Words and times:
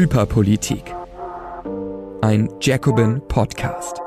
Hyperpolitik. 0.00 0.94
Ein 2.22 2.48
Jacobin 2.62 3.20
Podcast. 3.28 4.00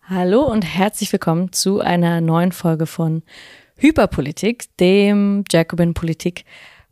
Hallo 0.00 0.50
und 0.50 0.62
herzlich 0.62 1.12
willkommen 1.12 1.52
zu 1.52 1.80
einer 1.80 2.22
neuen 2.22 2.52
Folge 2.52 2.86
von 2.86 3.22
Hyperpolitik, 3.76 4.74
dem 4.78 5.44
Jacobin 5.50 5.92
Politik 5.92 6.46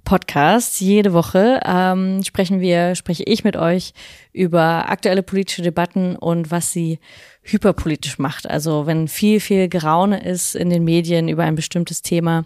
Podcast. 0.04 0.80
Jede 0.80 1.12
Woche 1.12 1.60
ähm, 1.64 2.22
sprechen 2.24 2.60
wir, 2.60 2.94
spreche 2.94 3.22
ich 3.24 3.44
mit 3.44 3.56
euch 3.56 3.92
über 4.32 4.88
aktuelle 4.88 5.22
politische 5.22 5.62
Debatten 5.62 6.16
und 6.16 6.50
was 6.50 6.72
sie 6.72 6.98
hyperpolitisch 7.42 8.18
macht. 8.18 8.48
Also 8.48 8.86
wenn 8.86 9.08
viel, 9.08 9.40
viel 9.40 9.68
Geraune 9.68 10.22
ist 10.24 10.54
in 10.54 10.68
den 10.70 10.84
Medien 10.84 11.28
über 11.28 11.44
ein 11.44 11.54
bestimmtes 11.54 12.02
Thema 12.02 12.44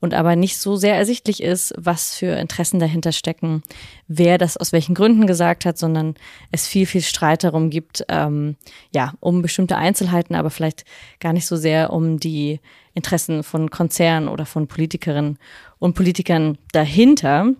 und 0.00 0.14
aber 0.14 0.36
nicht 0.36 0.58
so 0.58 0.76
sehr 0.76 0.94
ersichtlich 0.94 1.42
ist, 1.42 1.74
was 1.76 2.14
für 2.14 2.38
Interessen 2.38 2.78
dahinter 2.78 3.12
stecken, 3.12 3.62
wer 4.06 4.38
das 4.38 4.56
aus 4.56 4.72
welchen 4.72 4.94
Gründen 4.94 5.26
gesagt 5.26 5.64
hat, 5.64 5.78
sondern 5.78 6.14
es 6.52 6.66
viel, 6.68 6.86
viel 6.86 7.02
Streit 7.02 7.44
darum 7.44 7.70
gibt, 7.70 8.04
ähm, 8.08 8.56
ja, 8.94 9.14
um 9.20 9.42
bestimmte 9.42 9.76
Einzelheiten, 9.76 10.34
aber 10.34 10.50
vielleicht 10.50 10.84
gar 11.18 11.32
nicht 11.32 11.46
so 11.46 11.56
sehr 11.56 11.92
um 11.92 12.20
die 12.20 12.60
Interessen 12.94 13.42
von 13.42 13.68
Konzernen 13.68 14.28
oder 14.28 14.46
von 14.46 14.68
Politikerinnen 14.68 15.38
und 15.78 15.94
Politikern 15.94 16.58
dahinter. 16.72 17.54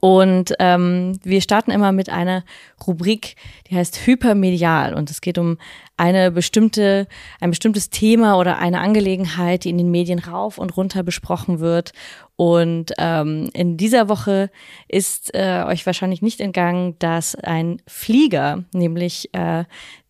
Und 0.00 0.52
ähm, 0.58 1.18
wir 1.22 1.40
starten 1.40 1.70
immer 1.70 1.92
mit 1.92 2.10
einer 2.10 2.44
Rubrik, 2.86 3.36
die 3.68 3.76
heißt 3.76 4.06
Hypermedial. 4.06 4.92
Und 4.92 5.10
es 5.10 5.22
geht 5.22 5.38
um 5.38 5.56
eine 5.96 6.30
bestimmte, 6.30 7.08
ein 7.40 7.50
bestimmtes 7.50 7.88
Thema 7.88 8.38
oder 8.38 8.58
eine 8.58 8.80
Angelegenheit, 8.80 9.64
die 9.64 9.70
in 9.70 9.78
den 9.78 9.90
Medien 9.90 10.18
rauf 10.18 10.58
und 10.58 10.76
runter 10.76 11.02
besprochen 11.02 11.60
wird. 11.60 11.92
Und 12.36 12.92
ähm, 12.98 13.48
in 13.54 13.78
dieser 13.78 14.10
Woche 14.10 14.50
ist 14.88 15.34
äh, 15.34 15.64
euch 15.66 15.86
wahrscheinlich 15.86 16.20
nicht 16.20 16.40
entgangen, 16.40 16.96
dass 16.98 17.34
ein 17.34 17.80
Flieger, 17.86 18.64
nämlich 18.74 19.34
äh, 19.34 19.64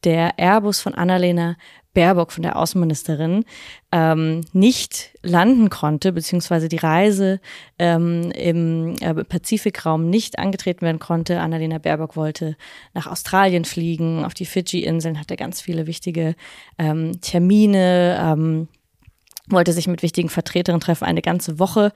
der 0.04 0.38
Airbus 0.38 0.80
von 0.80 0.94
Annalena 0.94 1.56
Baerbock, 1.98 2.30
von 2.30 2.44
der 2.44 2.54
Außenministerin, 2.54 3.44
ähm, 3.90 4.42
nicht 4.52 5.10
landen 5.24 5.68
konnte, 5.68 6.12
beziehungsweise 6.12 6.68
die 6.68 6.76
Reise 6.76 7.40
ähm, 7.76 8.30
im 8.30 8.94
äh, 9.00 9.24
Pazifikraum 9.24 10.08
nicht 10.08 10.38
angetreten 10.38 10.82
werden 10.82 11.00
konnte. 11.00 11.40
Annalena 11.40 11.78
Baerbock 11.78 12.14
wollte 12.14 12.56
nach 12.94 13.08
Australien 13.08 13.64
fliegen, 13.64 14.24
auf 14.24 14.32
die 14.32 14.46
Fidschi-Inseln, 14.46 15.18
hatte 15.18 15.34
ganz 15.34 15.60
viele 15.60 15.88
wichtige 15.88 16.36
ähm, 16.78 17.20
Termine. 17.20 18.16
Ähm, 18.22 18.68
wollte 19.50 19.72
sich 19.72 19.88
mit 19.88 20.02
wichtigen 20.02 20.28
Vertreterinnen 20.28 20.80
treffen, 20.80 21.04
eine 21.04 21.22
ganze 21.22 21.58
Woche, 21.58 21.92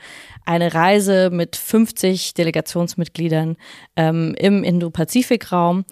eine 0.46 0.72
Reise 0.74 1.28
mit 1.30 1.54
50 1.54 2.32
Delegationsmitgliedern 2.34 3.56
ähm, 3.94 4.34
im 4.38 4.64
Indo-Pazifik-Raum. 4.64 5.84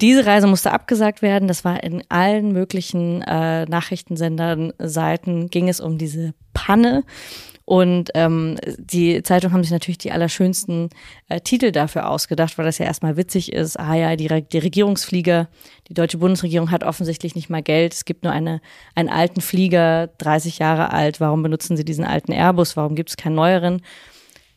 Diese 0.00 0.26
Reise 0.26 0.46
musste 0.46 0.72
abgesagt 0.72 1.22
werden. 1.22 1.48
Das 1.48 1.64
war 1.64 1.82
in 1.82 2.04
allen 2.08 2.52
möglichen 2.52 3.22
äh, 3.22 3.64
Nachrichtensendern, 3.64 4.72
Seiten 4.78 5.48
ging 5.48 5.68
es 5.68 5.80
um 5.80 5.96
diese 5.96 6.34
Panne. 6.52 7.04
Und 7.66 8.10
ähm, 8.14 8.56
die 8.78 9.24
Zeitung 9.24 9.52
haben 9.52 9.64
sich 9.64 9.72
natürlich 9.72 9.98
die 9.98 10.12
allerschönsten 10.12 10.88
äh, 11.28 11.40
Titel 11.40 11.72
dafür 11.72 12.08
ausgedacht, 12.08 12.56
weil 12.56 12.64
das 12.64 12.78
ja 12.78 12.86
erstmal 12.86 13.16
witzig 13.16 13.52
ist. 13.52 13.76
Ah 13.76 13.94
ja, 13.96 14.14
die, 14.14 14.28
die 14.28 14.58
Regierungsflieger, 14.58 15.48
die 15.88 15.94
deutsche 15.94 16.18
Bundesregierung 16.18 16.70
hat 16.70 16.84
offensichtlich 16.84 17.34
nicht 17.34 17.50
mal 17.50 17.62
Geld. 17.62 17.92
Es 17.92 18.04
gibt 18.04 18.22
nur 18.22 18.32
eine, 18.32 18.60
einen 18.94 19.08
alten 19.08 19.40
Flieger, 19.40 20.06
30 20.18 20.60
Jahre 20.60 20.92
alt. 20.92 21.18
Warum 21.20 21.42
benutzen 21.42 21.76
sie 21.76 21.84
diesen 21.84 22.04
alten 22.04 22.30
Airbus? 22.30 22.76
Warum 22.76 22.94
gibt 22.94 23.10
es 23.10 23.16
keinen 23.16 23.34
neueren? 23.34 23.82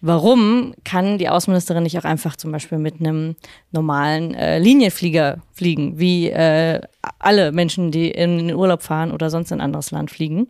Warum 0.01 0.73
kann 0.85 1.17
die 1.17 1.27
Außenministerin 1.27 1.83
nicht 1.83 1.97
auch 1.97 2.05
einfach 2.05 2.37
zum 2.37 2.51
Beispiel 2.51 2.77
mit 2.77 2.99
einem 2.99 3.35
normalen 3.71 4.33
äh, 4.33 4.57
Linienflieger 4.59 5.41
fliegen, 5.51 5.99
wie 5.99 6.29
äh, 6.29 6.81
alle 7.19 7.51
Menschen, 7.51 7.91
die 7.91 8.09
in 8.11 8.47
den 8.47 8.55
Urlaub 8.55 8.81
fahren 8.81 9.11
oder 9.11 9.29
sonst 9.29 9.51
in 9.51 9.59
ein 9.59 9.65
anderes 9.65 9.91
Land 9.91 10.09
fliegen? 10.11 10.47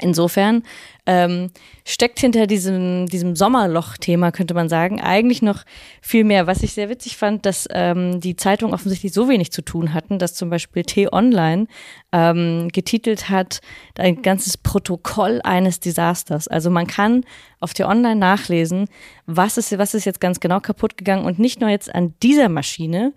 Insofern 0.00 0.62
ähm, 1.04 1.50
steckt 1.84 2.18
hinter 2.18 2.46
diesem, 2.46 3.06
diesem 3.06 3.36
Sommerloch-Thema, 3.36 4.32
könnte 4.32 4.54
man 4.54 4.70
sagen, 4.70 5.02
eigentlich 5.02 5.42
noch 5.42 5.64
viel 6.00 6.24
mehr. 6.24 6.46
Was 6.46 6.62
ich 6.62 6.72
sehr 6.72 6.88
witzig 6.88 7.18
fand, 7.18 7.44
dass 7.44 7.68
ähm, 7.70 8.18
die 8.18 8.34
Zeitungen 8.34 8.74
offensichtlich 8.74 9.12
so 9.12 9.28
wenig 9.28 9.52
zu 9.52 9.60
tun 9.60 9.92
hatten, 9.92 10.18
dass 10.18 10.32
zum 10.32 10.48
Beispiel 10.48 10.84
T-Online 10.84 11.66
ähm, 12.10 12.68
getitelt 12.72 13.28
hat, 13.28 13.60
ein 13.98 14.22
ganzes 14.22 14.56
Protokoll 14.56 15.40
eines 15.44 15.78
Desasters. 15.78 16.48
Also 16.48 16.70
man 16.70 16.86
kann 16.86 17.24
auf 17.60 17.74
T-Online 17.74 18.16
nachlesen, 18.16 18.86
was 19.26 19.58
ist, 19.58 19.76
was 19.76 19.92
ist 19.92 20.06
jetzt 20.06 20.20
ganz 20.20 20.40
genau 20.40 20.60
kaputt 20.60 20.96
gegangen 20.96 21.26
und 21.26 21.38
nicht 21.38 21.60
nur 21.60 21.68
jetzt 21.68 21.94
an 21.94 22.14
dieser 22.22 22.48
Maschine, 22.48 23.12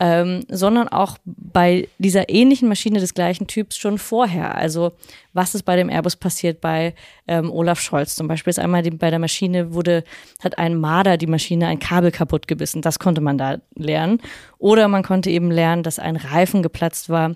ähm, 0.00 0.44
sondern 0.48 0.88
auch 0.88 1.18
bei 1.24 1.88
dieser 1.98 2.28
ähnlichen 2.28 2.68
Maschine 2.68 3.00
des 3.00 3.14
gleichen 3.14 3.46
Typs 3.46 3.76
schon 3.76 3.98
vorher. 3.98 4.54
Also 4.56 4.92
was 5.32 5.54
ist 5.54 5.64
bei 5.64 5.76
dem 5.76 5.90
Airbus 5.90 6.16
passiert 6.16 6.60
bei 6.60 6.94
ähm, 7.26 7.50
Olaf 7.50 7.80
Scholz 7.80 8.14
zum 8.14 8.28
Beispiel? 8.28 8.50
Ist 8.50 8.58
einmal 8.58 8.82
die, 8.82 8.90
bei 8.90 9.10
der 9.10 9.18
Maschine 9.18 9.74
wurde, 9.74 10.04
hat 10.42 10.58
ein 10.58 10.76
Marder 10.76 11.16
die 11.16 11.26
Maschine 11.26 11.66
ein 11.66 11.80
Kabel 11.80 12.12
kaputt 12.12 12.46
gebissen. 12.46 12.82
Das 12.82 12.98
konnte 12.98 13.20
man 13.20 13.38
da 13.38 13.58
lernen. 13.74 14.20
Oder 14.58 14.88
man 14.88 15.02
konnte 15.02 15.30
eben 15.30 15.50
lernen, 15.50 15.82
dass 15.82 15.98
ein 15.98 16.16
Reifen 16.16 16.62
geplatzt 16.62 17.08
war 17.08 17.34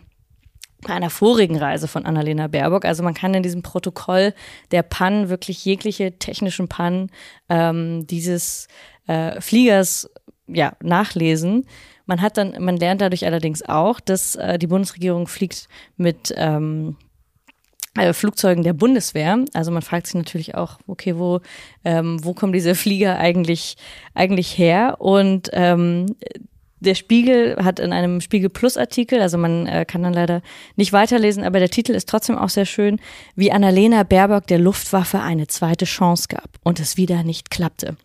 bei 0.87 0.95
einer 0.95 1.11
vorigen 1.11 1.57
Reise 1.57 1.89
von 1.89 2.07
Annalena 2.07 2.49
Baerbock. 2.49 2.85
Also 2.85 3.03
man 3.03 3.15
kann 3.15 3.35
in 3.35 3.43
diesem 3.43 3.63
Protokoll 3.63 4.35
der 4.73 4.83
Pannen 4.83 5.29
wirklich 5.29 5.65
jegliche 5.65 6.19
technischen 6.19 6.69
Pannen 6.69 7.11
ähm, 7.49 8.07
dieses 8.07 8.69
äh, 9.07 9.41
Fliegers 9.41 10.11
ja, 10.49 10.73
nachlesen. 10.83 11.67
Man 12.13 12.21
hat 12.21 12.37
dann, 12.37 12.63
man 12.63 12.77
lernt 12.77 13.01
dadurch 13.01 13.25
allerdings 13.25 13.63
auch, 13.67 13.99
dass 13.99 14.37
äh, 14.37 14.59
die 14.59 14.67
Bundesregierung 14.67 15.27
fliegt 15.27 15.67
mit 15.97 16.31
ähm, 16.37 16.99
äh, 17.97 18.13
Flugzeugen 18.13 18.65
der 18.65 18.75
Bundeswehr. 18.75 19.43
Also 19.55 19.71
man 19.71 19.81
fragt 19.81 20.09
sich 20.09 20.17
natürlich 20.17 20.55
auch, 20.55 20.79
okay, 20.87 21.17
wo, 21.17 21.41
ähm, 21.87 22.23
wo 22.23 22.35
kommen 22.35 22.53
diese 22.53 22.75
Flieger 22.75 23.19
eigentlich, 23.19 23.79
eigentlich 24.13 24.59
her? 24.59 24.97
Und 24.99 25.49
ähm, 25.55 26.05
der 26.81 26.97
Spiegel 26.97 27.57
hat 27.65 27.81
in 27.81 27.95
einem 27.95 28.21
Spiegel 28.21 28.51
Plus 28.51 28.77
Artikel, 28.77 29.23
also 29.23 29.39
man 29.39 29.67
äh, 29.67 29.87
kann 29.87 30.03
dann 30.03 30.13
leider 30.13 30.43
nicht 30.77 30.93
weiterlesen, 30.93 31.45
aber 31.45 31.61
der 31.61 31.71
Titel 31.71 31.93
ist 31.93 32.11
trotzdem 32.11 32.37
auch 32.37 32.51
sehr 32.51 32.67
schön, 32.67 33.01
wie 33.37 33.53
Annalena 33.53 34.03
Baerbock 34.03 34.49
der 34.49 34.59
Luftwaffe 34.59 35.21
eine 35.21 35.47
zweite 35.47 35.87
Chance 35.87 36.29
gab 36.29 36.51
und 36.63 36.79
es 36.79 36.99
wieder 36.99 37.23
nicht 37.23 37.51
klappte. 37.51 37.97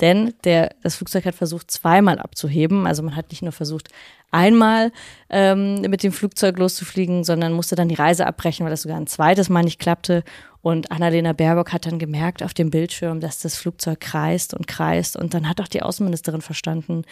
Denn 0.00 0.34
der, 0.44 0.74
das 0.82 0.96
Flugzeug 0.96 1.24
hat 1.24 1.34
versucht, 1.34 1.70
zweimal 1.70 2.18
abzuheben. 2.18 2.86
Also 2.86 3.02
man 3.02 3.16
hat 3.16 3.30
nicht 3.30 3.42
nur 3.42 3.52
versucht, 3.52 3.88
einmal 4.30 4.92
ähm, 5.30 5.80
mit 5.82 6.02
dem 6.02 6.12
Flugzeug 6.12 6.58
loszufliegen, 6.58 7.24
sondern 7.24 7.52
musste 7.52 7.76
dann 7.76 7.88
die 7.88 7.94
Reise 7.94 8.26
abbrechen, 8.26 8.64
weil 8.64 8.70
das 8.70 8.82
sogar 8.82 8.98
ein 8.98 9.06
zweites 9.06 9.48
Mal 9.48 9.62
nicht 9.62 9.78
klappte. 9.78 10.24
Und 10.60 10.90
Annalena 10.90 11.32
Baerbock 11.32 11.72
hat 11.72 11.86
dann 11.86 12.00
gemerkt 12.00 12.42
auf 12.42 12.52
dem 12.52 12.70
Bildschirm, 12.70 13.20
dass 13.20 13.38
das 13.38 13.56
Flugzeug 13.56 14.00
kreist 14.00 14.52
und 14.52 14.66
kreist. 14.66 15.16
Und 15.16 15.32
dann 15.32 15.48
hat 15.48 15.60
auch 15.60 15.68
die 15.68 15.80
Außenministerin 15.80 16.40
verstanden, 16.40 17.02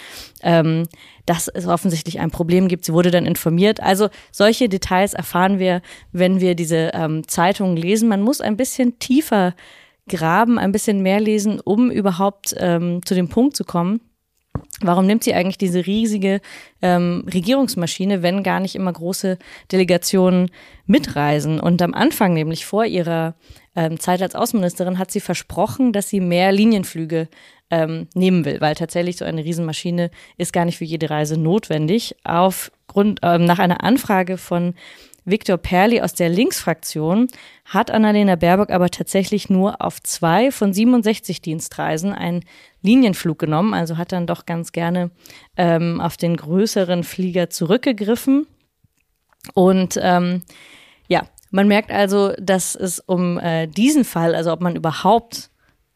ähm, 0.43 0.89
dass 1.25 1.47
es 1.47 1.69
offensichtlich 1.69 2.19
ein 2.19 2.33
Problem 2.33 2.67
gibt. 2.67 2.85
Sie 2.85 2.93
wurde 2.93 3.13
dann 3.13 3.27
informiert. 3.27 3.81
Also 3.81 4.09
solche 4.33 4.69
Details 4.69 5.15
erfahren 5.15 5.61
wir, 5.61 5.83
wenn 6.11 6.41
wir 6.41 6.57
diese 6.57 6.91
ähm, 6.95 7.29
Zeitungen 7.29 7.77
lesen. 7.77 8.09
Man 8.09 8.23
muss 8.23 8.41
ein 8.41 8.57
bisschen 8.57 8.99
tiefer 8.99 9.55
graben, 10.09 10.59
ein 10.59 10.73
bisschen 10.73 11.03
mehr 11.03 11.21
lesen, 11.21 11.61
um 11.61 11.91
überhaupt 11.91 12.55
ähm, 12.59 13.01
zu 13.05 13.15
dem 13.15 13.29
Punkt 13.29 13.57
zu 13.57 13.65
kommen. 13.65 14.01
Warum 14.81 15.07
nimmt 15.07 15.25
sie 15.25 15.35
eigentlich 15.35 15.59
diese 15.59 15.87
riesige 15.87 16.41
ähm, 16.83 17.25
Regierungsmaschine, 17.33 18.23
wenn 18.23 18.43
gar 18.43 18.61
nicht 18.61 18.75
immer 18.75 18.93
große 18.93 19.39
Delegationen 19.73 20.51
mitreisen? 20.87 21.59
Und 21.59 21.81
am 21.83 21.95
Anfang, 21.95 22.35
nämlich 22.35 22.67
vor 22.67 22.85
ihrer 22.85 23.35
ähm, 23.75 23.99
Zeit 23.99 24.23
als 24.23 24.35
Außenministerin, 24.35 24.99
hat 24.99 25.11
sie 25.11 25.21
versprochen, 25.21 25.93
dass 25.93 26.09
sie 26.09 26.21
mehr 26.21 26.53
Linienflüge 26.53 27.29
ähm, 27.71 28.09
nehmen 28.15 28.45
will, 28.45 28.61
weil 28.61 28.75
tatsächlich 28.75 29.17
so 29.17 29.25
eine 29.25 29.45
Riesenmaschine 29.45 30.11
ist 30.37 30.53
gar 30.53 30.65
nicht 30.65 30.79
für 30.79 30.85
jede 30.85 31.11
Reise 31.11 31.37
notwendig. 31.37 32.15
Aufgrund 32.25 33.21
ähm, 33.23 33.45
nach 33.45 33.59
einer 33.59 33.83
Anfrage 33.83 34.37
von 34.37 34.75
Viktor 35.25 35.57
Perli 35.57 36.01
aus 36.01 36.13
der 36.13 36.29
Linksfraktion 36.29 37.29
hat 37.65 37.91
Annalena 37.91 38.37
Baerbock 38.37 38.71
aber 38.71 38.91
tatsächlich 38.91 39.49
nur 39.49 39.81
auf 39.81 40.03
zwei 40.03 40.51
von 40.51 40.73
67 40.73 41.41
Dienstreisen 41.41 42.13
einen 42.13 42.45
Linienflug 42.83 43.39
genommen, 43.39 43.73
also 43.73 43.97
hat 43.97 44.13
dann 44.13 44.27
doch 44.27 44.45
ganz 44.45 44.73
gerne 44.73 45.11
ähm, 45.57 46.01
auf 46.01 46.17
den 46.17 46.37
größeren 46.37 47.05
Flieger 47.05 47.49
zurückgegriffen. 47.49 48.47
Und 49.55 49.99
ähm, 50.03 50.43
ja, 51.09 51.23
man 51.51 51.69
merkt 51.69 51.91
also, 51.91 52.33
dass 52.39 52.75
es 52.75 53.01
um 53.01 53.39
äh, 53.39 53.67
diesen 53.67 54.05
Fall, 54.05 54.35
also 54.35 54.53
ob 54.53 54.61
man 54.61 54.77
überhaupt 54.77 55.51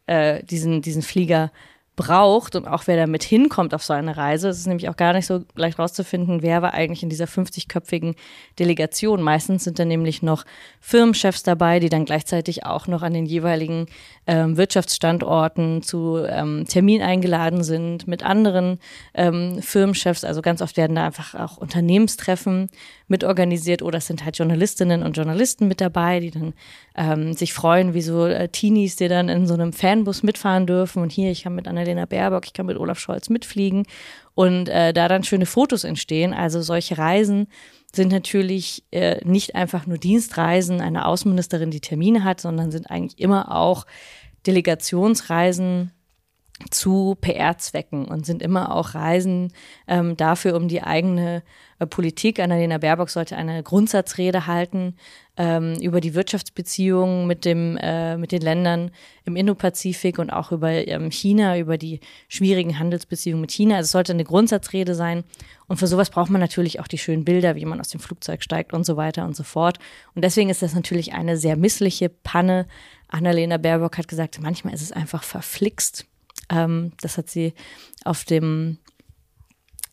äh, 0.07 0.43
diesen, 0.43 0.81
diesen 0.81 1.03
Flieger 1.03 1.51
braucht 1.99 2.55
und 2.55 2.65
auch 2.65 2.83
wer 2.87 2.95
damit 2.95 3.23
hinkommt 3.23 3.73
auf 3.73 3.83
so 3.83 3.91
eine 3.91 4.15
Reise. 4.15 4.47
Es 4.47 4.57
ist 4.57 4.67
nämlich 4.67 4.87
auch 4.87 4.95
gar 4.95 5.11
nicht 5.11 5.25
so 5.25 5.43
leicht 5.55 5.77
rauszufinden, 5.79 6.41
wer 6.41 6.61
war 6.61 6.73
eigentlich 6.73 7.03
in 7.03 7.09
dieser 7.09 7.25
50-köpfigen 7.25 8.15
Delegation. 8.57 9.21
Meistens 9.21 9.65
sind 9.65 9.79
da 9.79 9.83
nämlich 9.83 10.23
noch 10.23 10.45
Firmenchefs 10.79 11.43
dabei, 11.43 11.81
die 11.81 11.89
dann 11.89 12.05
gleichzeitig 12.05 12.65
auch 12.65 12.87
noch 12.87 13.01
an 13.01 13.13
den 13.13 13.25
jeweiligen 13.25 13.87
ähm, 14.27 14.55
Wirtschaftsstandorten 14.55 15.81
zu 15.81 16.23
ähm, 16.25 16.65
Termin 16.69 17.01
eingeladen 17.01 17.63
sind 17.63 18.07
mit 18.07 18.23
anderen 18.23 18.79
ähm, 19.13 19.61
Firmenchefs. 19.61 20.23
Also 20.23 20.41
ganz 20.41 20.61
oft 20.61 20.77
werden 20.77 20.95
da 20.95 21.05
einfach 21.05 21.35
auch 21.35 21.57
Unternehmenstreffen 21.57 22.69
mitorganisiert 23.09 23.81
oder 23.81 23.97
es 23.97 24.07
sind 24.07 24.23
halt 24.23 24.37
Journalistinnen 24.37 25.03
und 25.03 25.17
Journalisten 25.17 25.67
mit 25.67 25.81
dabei, 25.81 26.21
die 26.21 26.31
dann 26.31 26.53
ähm, 26.95 27.33
sich 27.33 27.53
freuen, 27.53 27.93
wie 27.93 28.01
so 28.01 28.25
äh, 28.25 28.47
Teenies, 28.47 28.95
die 28.95 29.07
dann 29.09 29.27
in 29.27 29.47
so 29.47 29.55
einem 29.55 29.73
Fanbus 29.73 30.23
mitfahren 30.23 30.65
dürfen 30.65 31.01
und 31.01 31.11
hier, 31.11 31.31
ich 31.31 31.43
kann 31.43 31.55
mit 31.55 31.67
Annalena 31.89 32.05
Baerbock, 32.05 32.45
ich 32.45 32.53
kann 32.53 32.65
mit 32.65 32.77
Olaf 32.77 32.99
Scholz 32.99 33.29
mitfliegen 33.29 33.85
und 34.35 34.69
äh, 34.69 34.93
da 34.93 35.07
dann 35.07 35.23
schöne 35.23 35.45
Fotos 35.45 35.83
entstehen. 35.83 36.33
Also 36.33 36.61
solche 36.61 36.97
Reisen 36.97 37.47
sind 37.93 38.11
natürlich 38.11 38.83
äh, 38.91 39.23
nicht 39.25 39.55
einfach 39.55 39.87
nur 39.87 39.97
Dienstreisen 39.97 40.81
einer 40.81 41.07
Außenministerin, 41.07 41.71
die 41.71 41.81
Termine 41.81 42.23
hat, 42.23 42.41
sondern 42.41 42.71
sind 42.71 42.89
eigentlich 42.89 43.19
immer 43.19 43.55
auch 43.55 43.85
Delegationsreisen 44.45 45.91
zu 46.69 47.17
PR-Zwecken 47.21 48.05
und 48.05 48.25
sind 48.25 48.41
immer 48.41 48.75
auch 48.75 48.93
Reisen 48.93 49.53
ähm, 49.87 50.17
dafür, 50.17 50.55
um 50.55 50.67
die 50.67 50.83
eigene 50.83 51.41
äh, 51.79 51.85
Politik. 51.85 52.39
Annalena 52.39 52.77
Baerbock 52.77 53.09
sollte 53.09 53.37
eine 53.37 53.63
Grundsatzrede 53.63 54.45
halten 54.45 54.95
ähm, 55.37 55.75
über 55.81 56.01
die 56.01 56.13
Wirtschaftsbeziehungen 56.13 57.25
mit, 57.27 57.45
dem, 57.45 57.77
äh, 57.77 58.17
mit 58.17 58.31
den 58.31 58.41
Ländern 58.41 58.91
im 59.25 59.35
Indopazifik 59.35 60.19
und 60.19 60.29
auch 60.31 60.51
über 60.51 60.69
ähm, 60.69 61.11
China, 61.11 61.57
über 61.57 61.77
die 61.77 62.01
schwierigen 62.27 62.77
Handelsbeziehungen 62.77 63.41
mit 63.41 63.51
China. 63.51 63.77
Also 63.77 63.87
es 63.87 63.91
sollte 63.91 64.11
eine 64.11 64.25
Grundsatzrede 64.25 64.95
sein. 64.95 65.23
Und 65.67 65.77
für 65.77 65.87
sowas 65.87 66.09
braucht 66.09 66.29
man 66.29 66.41
natürlich 66.41 66.79
auch 66.81 66.87
die 66.87 66.97
schönen 66.97 67.23
Bilder, 67.23 67.55
wie 67.55 67.65
man 67.65 67.79
aus 67.79 67.89
dem 67.89 68.01
Flugzeug 68.01 68.43
steigt 68.43 68.73
und 68.73 68.85
so 68.85 68.97
weiter 68.97 69.23
und 69.25 69.35
so 69.35 69.43
fort. 69.43 69.79
Und 70.13 70.23
deswegen 70.23 70.49
ist 70.49 70.61
das 70.61 70.75
natürlich 70.75 71.13
eine 71.13 71.37
sehr 71.37 71.55
missliche 71.55 72.09
Panne. 72.09 72.67
Annalena 73.07 73.57
Baerbock 73.57 73.97
hat 73.97 74.07
gesagt, 74.07 74.39
manchmal 74.41 74.73
ist 74.73 74.81
es 74.81 74.91
einfach 74.91 75.23
verflixt 75.23 76.05
ähm, 76.49 76.93
das 77.01 77.17
hat 77.17 77.29
sie 77.29 77.53
auf 78.03 78.23
dem 78.25 78.77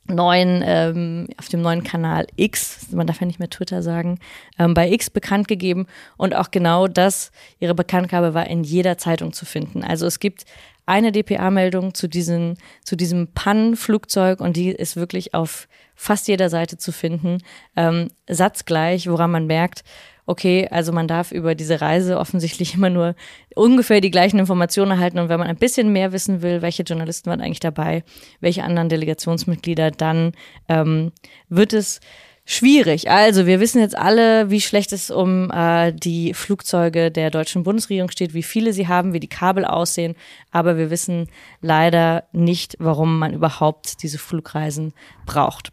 neuen, 0.08 0.62
ähm, 0.64 1.28
auf 1.36 1.48
dem 1.48 1.62
neuen 1.62 1.82
Kanal 1.82 2.26
X, 2.36 2.88
man 2.92 3.06
darf 3.06 3.20
ja 3.20 3.26
nicht 3.26 3.38
mehr 3.38 3.50
Twitter 3.50 3.82
sagen, 3.82 4.18
ähm, 4.58 4.74
bei 4.74 4.90
X 4.90 5.10
bekannt 5.10 5.48
gegeben. 5.48 5.86
Und 6.16 6.34
auch 6.34 6.50
genau 6.50 6.86
das, 6.86 7.32
ihre 7.58 7.74
Bekanntgabe 7.74 8.34
war 8.34 8.46
in 8.46 8.64
jeder 8.64 8.98
Zeitung 8.98 9.32
zu 9.32 9.44
finden. 9.44 9.82
Also 9.82 10.06
es 10.06 10.20
gibt 10.20 10.44
eine 10.86 11.10
DPA-Meldung 11.10 11.94
zu, 11.94 12.08
diesen, 12.08 12.58
zu 12.84 12.96
diesem 12.96 13.28
Pannenflugzeug 13.28 14.40
und 14.40 14.56
die 14.56 14.70
ist 14.70 14.96
wirklich 14.96 15.34
auf 15.34 15.68
fast 15.96 16.28
jeder 16.28 16.48
Seite 16.48 16.78
zu 16.78 16.92
finden. 16.92 17.38
Ähm, 17.74 18.08
satzgleich, 18.28 19.10
woran 19.10 19.32
man 19.32 19.46
merkt, 19.46 19.82
okay, 20.26 20.68
also 20.70 20.92
man 20.92 21.08
darf 21.08 21.32
über 21.32 21.54
diese 21.54 21.80
Reise 21.80 22.18
offensichtlich 22.18 22.74
immer 22.76 22.90
nur 22.90 23.14
ungefähr 23.54 24.00
die 24.00 24.10
gleichen 24.10 24.38
Informationen 24.38 24.90
erhalten. 24.90 25.18
Und 25.18 25.28
wenn 25.28 25.38
man 25.38 25.48
ein 25.48 25.56
bisschen 25.56 25.92
mehr 25.92 26.12
wissen 26.12 26.42
will, 26.42 26.62
welche 26.62 26.82
Journalisten 26.82 27.30
waren 27.30 27.40
eigentlich 27.40 27.60
dabei, 27.60 28.04
welche 28.40 28.64
anderen 28.64 28.88
Delegationsmitglieder, 28.88 29.90
dann 29.92 30.32
ähm, 30.68 31.12
wird 31.48 31.72
es 31.72 32.00
schwierig. 32.44 33.10
Also 33.10 33.46
wir 33.46 33.58
wissen 33.58 33.80
jetzt 33.80 33.98
alle, 33.98 34.50
wie 34.50 34.60
schlecht 34.60 34.92
es 34.92 35.10
um 35.10 35.50
äh, 35.50 35.92
die 35.92 36.32
Flugzeuge 36.32 37.10
der 37.10 37.30
deutschen 37.30 37.64
Bundesregierung 37.64 38.10
steht, 38.10 38.34
wie 38.34 38.44
viele 38.44 38.72
sie 38.72 38.86
haben, 38.86 39.12
wie 39.12 39.20
die 39.20 39.28
Kabel 39.28 39.64
aussehen. 39.64 40.14
Aber 40.52 40.78
wir 40.78 40.90
wissen 40.90 41.28
leider 41.60 42.24
nicht, 42.32 42.76
warum 42.78 43.18
man 43.18 43.34
überhaupt 43.34 44.02
diese 44.02 44.18
Flugreisen 44.18 44.92
braucht. 45.26 45.72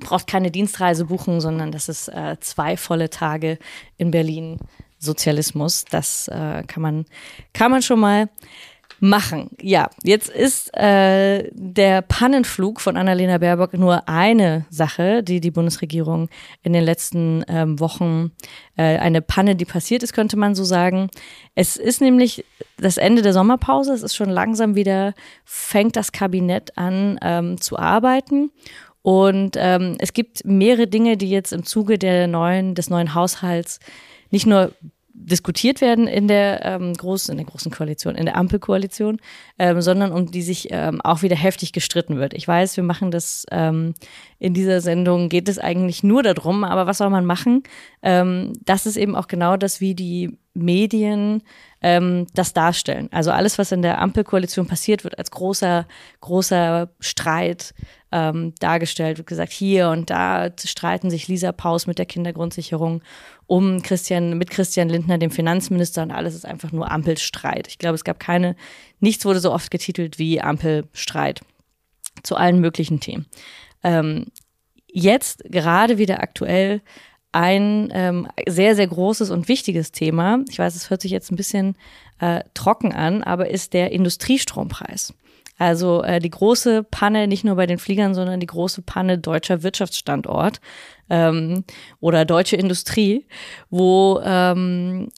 braucht 0.00 0.26
keine 0.26 0.50
Dienstreise 0.50 1.06
buchen, 1.06 1.40
sondern 1.40 1.72
das 1.72 1.88
ist 1.88 2.08
äh, 2.08 2.36
zwei 2.40 2.76
volle 2.76 3.10
Tage 3.10 3.58
in 3.96 4.10
Berlin 4.10 4.58
Sozialismus. 4.98 5.84
Das 5.90 6.28
äh, 6.28 6.62
kann 6.66 6.82
man, 6.82 7.04
kann 7.52 7.70
man 7.70 7.82
schon 7.82 8.00
mal 8.00 8.28
machen. 9.02 9.50
Ja, 9.60 9.90
jetzt 10.04 10.28
ist 10.28 10.72
äh, 10.76 11.50
der 11.52 12.02
Pannenflug 12.02 12.80
von 12.80 12.96
Annalena 12.96 13.38
Baerbock 13.38 13.74
nur 13.74 14.08
eine 14.08 14.64
Sache, 14.70 15.24
die 15.24 15.40
die 15.40 15.50
Bundesregierung 15.50 16.28
in 16.62 16.72
den 16.72 16.84
letzten 16.84 17.44
ähm, 17.48 17.80
Wochen, 17.80 18.30
äh, 18.76 18.98
eine 18.98 19.20
Panne, 19.20 19.56
die 19.56 19.64
passiert 19.64 20.04
ist, 20.04 20.12
könnte 20.12 20.36
man 20.36 20.54
so 20.54 20.62
sagen. 20.62 21.08
Es 21.56 21.76
ist 21.76 22.00
nämlich 22.00 22.44
das 22.78 22.96
Ende 22.96 23.22
der 23.22 23.32
Sommerpause. 23.32 23.92
Es 23.92 24.04
ist 24.04 24.14
schon 24.14 24.30
langsam 24.30 24.76
wieder, 24.76 25.14
fängt 25.44 25.96
das 25.96 26.12
Kabinett 26.12 26.78
an 26.78 27.18
ähm, 27.22 27.60
zu 27.60 27.80
arbeiten. 27.80 28.52
Und 29.02 29.56
ähm, 29.58 29.96
es 29.98 30.12
gibt 30.12 30.44
mehrere 30.44 30.86
Dinge, 30.86 31.16
die 31.16 31.28
jetzt 31.28 31.52
im 31.52 31.64
Zuge 31.64 31.98
der 31.98 32.28
neuen, 32.28 32.74
des 32.74 32.88
neuen 32.88 33.14
Haushalts 33.14 33.80
nicht 34.30 34.46
nur 34.46 34.72
diskutiert 35.14 35.80
werden 35.80 36.06
in 36.06 36.26
der 36.26 36.64
ähm, 36.64 36.94
großen, 36.94 37.32
in 37.32 37.38
der 37.38 37.46
großen 37.46 37.70
Koalition, 37.70 38.14
in 38.14 38.24
der 38.24 38.36
Ampelkoalition, 38.36 39.18
ähm, 39.58 39.80
sondern 39.82 40.12
um 40.12 40.30
die 40.30 40.42
sich 40.42 40.68
ähm, 40.70 41.00
auch 41.02 41.22
wieder 41.22 41.36
heftig 41.36 41.72
gestritten 41.72 42.18
wird. 42.18 42.32
Ich 42.34 42.48
weiß, 42.48 42.76
wir 42.76 42.84
machen 42.84 43.10
das 43.10 43.44
ähm, 43.50 43.94
in 44.38 44.54
dieser 44.54 44.80
Sendung 44.80 45.28
geht 45.28 45.48
es 45.48 45.58
eigentlich 45.58 46.02
nur 46.02 46.22
darum, 46.22 46.64
aber 46.64 46.86
was 46.86 46.98
soll 46.98 47.10
man 47.10 47.26
machen? 47.26 47.62
Ähm, 48.02 48.54
das 48.64 48.86
ist 48.86 48.96
eben 48.96 49.14
auch 49.14 49.28
genau 49.28 49.56
das, 49.56 49.80
wie 49.80 49.94
die 49.94 50.38
Medien 50.54 51.42
ähm, 51.80 52.26
das 52.34 52.52
darstellen. 52.52 53.08
Also 53.10 53.30
alles, 53.30 53.58
was 53.58 53.72
in 53.72 53.82
der 53.82 54.00
Ampelkoalition 54.00 54.66
passiert, 54.66 55.04
wird 55.04 55.18
als 55.18 55.30
großer, 55.30 55.86
großer 56.20 56.90
Streit 57.00 57.74
ähm, 58.12 58.54
dargestellt. 58.60 59.18
Wird 59.18 59.26
gesagt, 59.26 59.52
hier 59.52 59.88
und 59.88 60.10
da 60.10 60.50
streiten 60.62 61.10
sich 61.10 61.28
Lisa 61.28 61.52
Paus 61.52 61.86
mit 61.86 61.98
der 61.98 62.06
Kindergrundsicherung 62.06 63.02
um 63.46 63.82
Christian, 63.82 64.36
mit 64.38 64.50
Christian 64.50 64.88
Lindner, 64.88 65.18
dem 65.18 65.30
Finanzminister, 65.30 66.02
und 66.02 66.10
alles 66.10 66.34
ist 66.34 66.46
einfach 66.46 66.72
nur 66.72 66.90
Ampelstreit. 66.90 67.66
Ich 67.68 67.78
glaube, 67.78 67.94
es 67.94 68.04
gab 68.04 68.20
keine, 68.20 68.54
nichts 69.00 69.24
wurde 69.24 69.40
so 69.40 69.52
oft 69.52 69.70
getitelt 69.70 70.18
wie 70.18 70.40
Ampelstreit 70.40 71.40
zu 72.22 72.36
allen 72.36 72.60
möglichen 72.60 73.00
Themen. 73.00 73.26
Ähm, 73.82 74.26
jetzt 74.86 75.42
gerade 75.44 75.98
wieder 75.98 76.22
aktuell 76.22 76.82
ein 77.32 77.90
ähm, 77.92 78.28
sehr, 78.46 78.76
sehr 78.76 78.86
großes 78.86 79.30
und 79.30 79.48
wichtiges 79.48 79.90
Thema. 79.90 80.40
Ich 80.50 80.58
weiß, 80.58 80.76
es 80.76 80.90
hört 80.90 81.00
sich 81.00 81.10
jetzt 81.10 81.32
ein 81.32 81.36
bisschen 81.36 81.76
äh, 82.20 82.40
trocken 82.54 82.92
an, 82.92 83.22
aber 83.22 83.50
ist 83.50 83.72
der 83.72 83.90
Industriestrompreis. 83.90 85.14
Also 85.58 86.02
äh, 86.02 86.18
die 86.18 86.30
große 86.30 86.82
Panne, 86.82 87.26
nicht 87.26 87.44
nur 87.44 87.56
bei 87.56 87.66
den 87.66 87.78
Fliegern, 87.78 88.14
sondern 88.14 88.40
die 88.40 88.46
große 88.46 88.82
Panne 88.82 89.18
deutscher 89.18 89.62
Wirtschaftsstandort 89.62 90.60
ähm, 91.08 91.64
oder 92.00 92.24
deutsche 92.24 92.56
Industrie, 92.56 93.26
wo 93.70 94.20
ähm, 94.24 95.08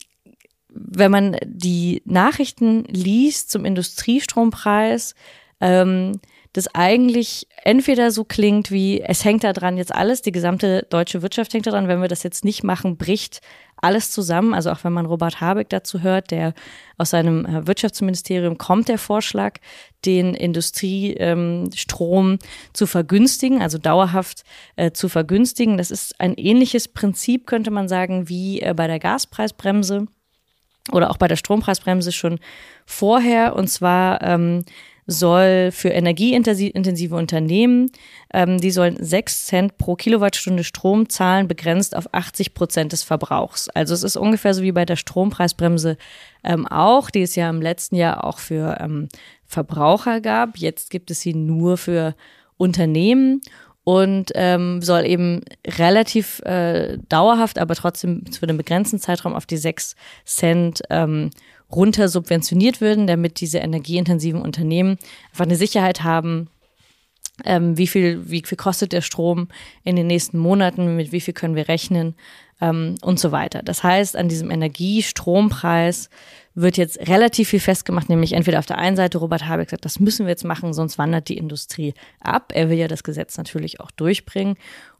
wenn 0.68 1.10
man 1.10 1.36
die 1.44 2.02
Nachrichten 2.04 2.84
liest 2.84 3.50
zum 3.50 3.64
Industriestrompreis, 3.64 5.14
ähm, 5.60 6.20
das 6.54 6.72
eigentlich 6.72 7.48
entweder 7.64 8.12
so 8.12 8.24
klingt 8.24 8.70
wie, 8.70 9.00
es 9.00 9.24
hängt 9.24 9.42
da 9.42 9.52
dran 9.52 9.76
jetzt 9.76 9.92
alles, 9.92 10.22
die 10.22 10.30
gesamte 10.30 10.86
deutsche 10.88 11.20
Wirtschaft 11.20 11.52
hängt 11.52 11.66
da 11.66 11.72
dran, 11.72 11.88
wenn 11.88 12.00
wir 12.00 12.08
das 12.08 12.22
jetzt 12.22 12.44
nicht 12.44 12.62
machen, 12.62 12.96
bricht 12.96 13.40
alles 13.76 14.12
zusammen. 14.12 14.54
Also 14.54 14.70
auch 14.70 14.84
wenn 14.84 14.92
man 14.92 15.04
Robert 15.04 15.40
Habeck 15.40 15.68
dazu 15.68 16.02
hört, 16.02 16.30
der 16.30 16.54
aus 16.96 17.10
seinem 17.10 17.44
äh, 17.44 17.66
Wirtschaftsministerium 17.66 18.56
kommt 18.56 18.88
der 18.88 18.98
Vorschlag, 18.98 19.58
den 20.04 20.32
Industriestrom 20.32 22.30
ähm, 22.30 22.38
zu 22.72 22.86
vergünstigen, 22.86 23.60
also 23.60 23.78
dauerhaft 23.78 24.44
äh, 24.76 24.92
zu 24.92 25.08
vergünstigen. 25.08 25.76
Das 25.76 25.90
ist 25.90 26.20
ein 26.20 26.34
ähnliches 26.34 26.86
Prinzip, 26.86 27.48
könnte 27.48 27.72
man 27.72 27.88
sagen, 27.88 28.28
wie 28.28 28.60
äh, 28.60 28.74
bei 28.74 28.86
der 28.86 29.00
Gaspreisbremse. 29.00 30.06
oder 30.92 31.10
auch 31.10 31.16
bei 31.16 31.26
der 31.26 31.36
Strompreisbremse 31.36 32.12
schon 32.12 32.38
vorher. 32.86 33.56
Und 33.56 33.68
zwar 33.68 34.22
ähm, 34.22 34.64
soll 35.06 35.70
für 35.70 35.90
energieintensive 35.90 37.14
Unternehmen, 37.14 37.90
ähm, 38.32 38.60
die 38.60 38.70
sollen 38.70 38.96
6 38.98 39.46
Cent 39.46 39.78
pro 39.78 39.96
Kilowattstunde 39.96 40.64
Strom 40.64 41.08
zahlen, 41.08 41.46
begrenzt 41.46 41.94
auf 41.94 42.08
80 42.12 42.54
Prozent 42.54 42.92
des 42.92 43.02
Verbrauchs. 43.02 43.68
Also 43.68 43.94
es 43.94 44.02
ist 44.02 44.16
ungefähr 44.16 44.54
so 44.54 44.62
wie 44.62 44.72
bei 44.72 44.84
der 44.84 44.96
Strompreisbremse 44.96 45.96
ähm, 46.42 46.66
auch, 46.66 47.10
die 47.10 47.22
es 47.22 47.34
ja 47.36 47.50
im 47.50 47.60
letzten 47.60 47.96
Jahr 47.96 48.24
auch 48.24 48.38
für 48.38 48.78
ähm, 48.80 49.08
Verbraucher 49.46 50.20
gab. 50.20 50.56
Jetzt 50.56 50.90
gibt 50.90 51.10
es 51.10 51.20
sie 51.20 51.34
nur 51.34 51.76
für 51.76 52.14
Unternehmen 52.56 53.42
und 53.84 54.32
ähm, 54.34 54.80
soll 54.80 55.04
eben 55.04 55.42
relativ 55.66 56.40
äh, 56.40 56.96
dauerhaft, 57.10 57.58
aber 57.58 57.74
trotzdem 57.74 58.24
für 58.26 58.44
einen 58.44 58.56
begrenzten 58.56 58.98
Zeitraum 58.98 59.34
auf 59.34 59.44
die 59.44 59.58
6 59.58 59.94
Cent 60.24 60.82
ähm, 60.88 61.30
runter 61.74 62.08
subventioniert 62.08 62.80
würden, 62.80 63.06
damit 63.06 63.40
diese 63.40 63.58
energieintensiven 63.58 64.40
Unternehmen 64.40 64.98
einfach 65.30 65.44
eine 65.44 65.56
Sicherheit 65.56 66.02
haben, 66.02 66.48
ähm, 67.44 67.76
wie 67.76 67.86
viel, 67.86 68.30
wie 68.30 68.42
viel 68.44 68.56
kostet 68.56 68.92
der 68.92 69.00
Strom 69.00 69.48
in 69.82 69.96
den 69.96 70.06
nächsten 70.06 70.38
Monaten, 70.38 70.96
mit 70.96 71.12
wie 71.12 71.20
viel 71.20 71.34
können 71.34 71.56
wir 71.56 71.68
rechnen 71.68 72.14
ähm, 72.60 72.94
und 73.02 73.18
so 73.18 73.32
weiter. 73.32 73.62
Das 73.62 73.82
heißt, 73.82 74.16
an 74.16 74.28
diesem 74.28 74.50
Energiestrompreis 74.50 76.10
wird 76.54 76.76
jetzt 76.76 77.08
relativ 77.08 77.48
viel 77.48 77.60
festgemacht, 77.60 78.08
nämlich 78.08 78.32
entweder 78.32 78.60
auf 78.60 78.66
der 78.66 78.78
einen 78.78 78.96
Seite, 78.96 79.18
Robert 79.18 79.48
Habeck 79.48 79.70
sagt, 79.70 79.84
das 79.84 79.98
müssen 79.98 80.26
wir 80.26 80.30
jetzt 80.30 80.44
machen, 80.44 80.72
sonst 80.72 80.98
wandert 80.98 81.28
die 81.28 81.36
Industrie 81.36 81.94
ab. 82.20 82.52
Er 82.54 82.70
will 82.70 82.78
ja 82.78 82.86
das 82.86 83.02
Gesetz 83.02 83.36
natürlich 83.36 83.80
auch 83.80 83.90
durchbringen. 83.90 84.56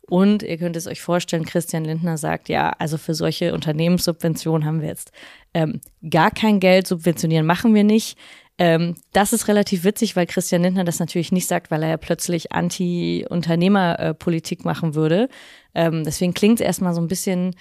Und 0.09 0.43
ihr 0.43 0.59
könnt 0.59 0.77
es 0.77 0.87
euch 0.87 1.01
vorstellen, 1.01 1.47
Christian 1.47 1.85
Lindner 1.85 2.19
sagt, 2.19 2.51
ja, 2.51 2.71
also 2.79 2.99
für 2.99 3.15
solche 3.15 3.55
Unternehmenssubventionen 3.55 4.67
haben 4.67 4.83
wir 4.83 4.89
jetzt 4.89 5.13
ähm, 5.55 5.81
gar 6.09 6.31
kein 6.31 6.61
Geld, 6.61 6.87
subventionieren 6.87 7.47
machen 7.47 7.75
wir 7.75 7.85
nicht. 7.85 8.19
Ähm, 8.59 8.95
das 9.13 9.33
ist 9.33 9.49
relativ 9.49 9.85
witzig, 9.85 10.15
weil 10.15 10.27
Christian 10.27 10.63
Lindner 10.63 10.85
das 10.85 11.01
natürlich 11.01 11.33
nicht 11.33 11.49
sagt, 11.49 11.71
weil 11.71 11.83
er 11.83 11.89
ja 11.89 11.97
plötzlich 11.97 12.53
Anti-Unternehmerpolitik 12.53 14.65
machen 14.65 14.95
würde. 14.95 15.29
Ähm, 15.75 16.05
deswegen 16.05 16.35
klingt 16.35 16.61
es 16.61 16.67
erstmal 16.67 16.95
so 16.95 17.01
ein 17.01 17.09
bisschen 17.09 17.57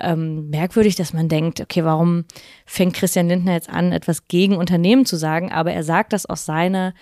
ähm, 0.00 0.48
merkwürdig, 0.48 0.94
dass 0.94 1.12
man 1.12 1.28
denkt, 1.28 1.60
okay, 1.60 1.84
warum 1.84 2.24
fängt 2.64 2.94
Christian 2.94 3.28
Lindner 3.28 3.54
jetzt 3.54 3.68
an, 3.68 3.92
etwas 3.92 4.28
gegen 4.28 4.56
Unternehmen 4.56 5.04
zu 5.04 5.16
sagen? 5.16 5.52
Aber 5.52 5.72
er 5.72 5.82
sagt 5.82 6.12
das 6.12 6.24
aus 6.24 6.46
seiner 6.46 6.94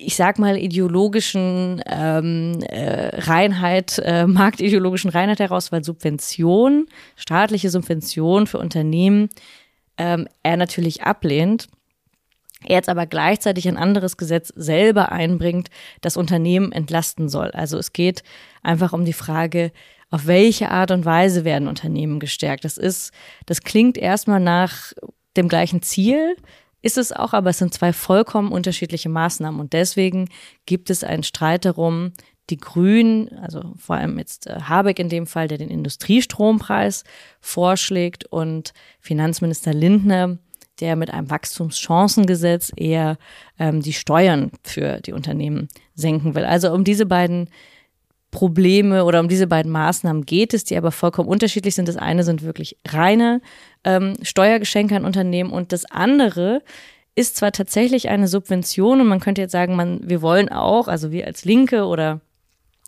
ich 0.00 0.16
sag 0.16 0.38
mal, 0.38 0.56
ideologischen 0.56 1.82
ähm, 1.86 2.58
äh, 2.62 3.08
Reinheit, 3.20 4.00
äh, 4.04 4.26
marktideologischen 4.26 5.10
Reinheit 5.10 5.40
heraus, 5.40 5.72
weil 5.72 5.84
Subvention, 5.84 6.86
staatliche 7.16 7.70
Subvention 7.70 8.46
für 8.46 8.58
Unternehmen 8.58 9.28
ähm, 9.98 10.26
er 10.42 10.56
natürlich 10.56 11.02
ablehnt. 11.02 11.68
Er 12.64 12.76
jetzt 12.76 12.88
aber 12.88 13.06
gleichzeitig 13.06 13.68
ein 13.68 13.76
anderes 13.76 14.16
Gesetz 14.16 14.52
selber 14.54 15.12
einbringt, 15.12 15.70
das 16.02 16.16
Unternehmen 16.16 16.72
entlasten 16.72 17.28
soll. 17.28 17.50
Also 17.52 17.78
es 17.78 17.92
geht 17.92 18.22
einfach 18.62 18.92
um 18.92 19.04
die 19.04 19.14
Frage, 19.14 19.72
auf 20.10 20.26
welche 20.26 20.70
Art 20.70 20.90
und 20.90 21.04
Weise 21.04 21.44
werden 21.44 21.68
Unternehmen 21.68 22.20
gestärkt. 22.20 22.64
Das 22.64 22.76
ist, 22.76 23.12
das 23.46 23.62
klingt 23.62 23.96
erstmal 23.96 24.40
nach 24.40 24.92
dem 25.36 25.48
gleichen 25.48 25.82
Ziel, 25.82 26.36
ist 26.82 26.98
es 26.98 27.12
auch, 27.12 27.32
aber 27.32 27.50
es 27.50 27.58
sind 27.58 27.74
zwei 27.74 27.92
vollkommen 27.92 28.52
unterschiedliche 28.52 29.08
Maßnahmen 29.08 29.60
und 29.60 29.72
deswegen 29.72 30.28
gibt 30.66 30.90
es 30.90 31.04
einen 31.04 31.22
Streit 31.22 31.64
darum, 31.64 32.12
die 32.50 32.56
Grünen, 32.56 33.28
also 33.38 33.74
vor 33.76 33.96
allem 33.96 34.18
jetzt 34.18 34.46
äh, 34.46 34.60
Habeck 34.62 34.98
in 34.98 35.08
dem 35.08 35.26
Fall, 35.26 35.48
der 35.48 35.58
den 35.58 35.70
Industriestrompreis 35.70 37.04
vorschlägt 37.40 38.26
und 38.26 38.72
Finanzminister 39.00 39.72
Lindner, 39.72 40.38
der 40.80 40.96
mit 40.96 41.12
einem 41.12 41.30
Wachstumschancengesetz 41.30 42.72
eher 42.76 43.18
ähm, 43.58 43.80
die 43.82 43.92
Steuern 43.92 44.50
für 44.62 45.00
die 45.00 45.12
Unternehmen 45.12 45.68
senken 45.94 46.34
will. 46.34 46.44
Also 46.44 46.72
um 46.72 46.84
diese 46.84 47.06
beiden 47.06 47.50
Probleme 48.30 49.04
oder 49.04 49.20
um 49.20 49.28
diese 49.28 49.46
beiden 49.46 49.72
Maßnahmen 49.72 50.24
geht 50.24 50.54
es, 50.54 50.64
die 50.64 50.76
aber 50.76 50.92
vollkommen 50.92 51.28
unterschiedlich 51.28 51.74
sind. 51.74 51.88
Das 51.88 51.96
eine 51.96 52.22
sind 52.22 52.42
wirklich 52.42 52.76
reine 52.86 53.40
ähm, 53.84 54.14
Steuergeschenke 54.22 54.96
an 54.96 55.04
Unternehmen. 55.04 55.50
Und 55.50 55.72
das 55.72 55.84
andere 55.84 56.62
ist 57.14 57.36
zwar 57.36 57.52
tatsächlich 57.52 58.08
eine 58.08 58.28
Subvention 58.28 59.00
und 59.00 59.08
man 59.08 59.20
könnte 59.20 59.40
jetzt 59.40 59.52
sagen, 59.52 59.76
man, 59.76 60.08
wir 60.08 60.22
wollen 60.22 60.48
auch, 60.48 60.88
also 60.88 61.10
wir 61.10 61.26
als 61.26 61.44
Linke 61.44 61.84
oder 61.84 62.20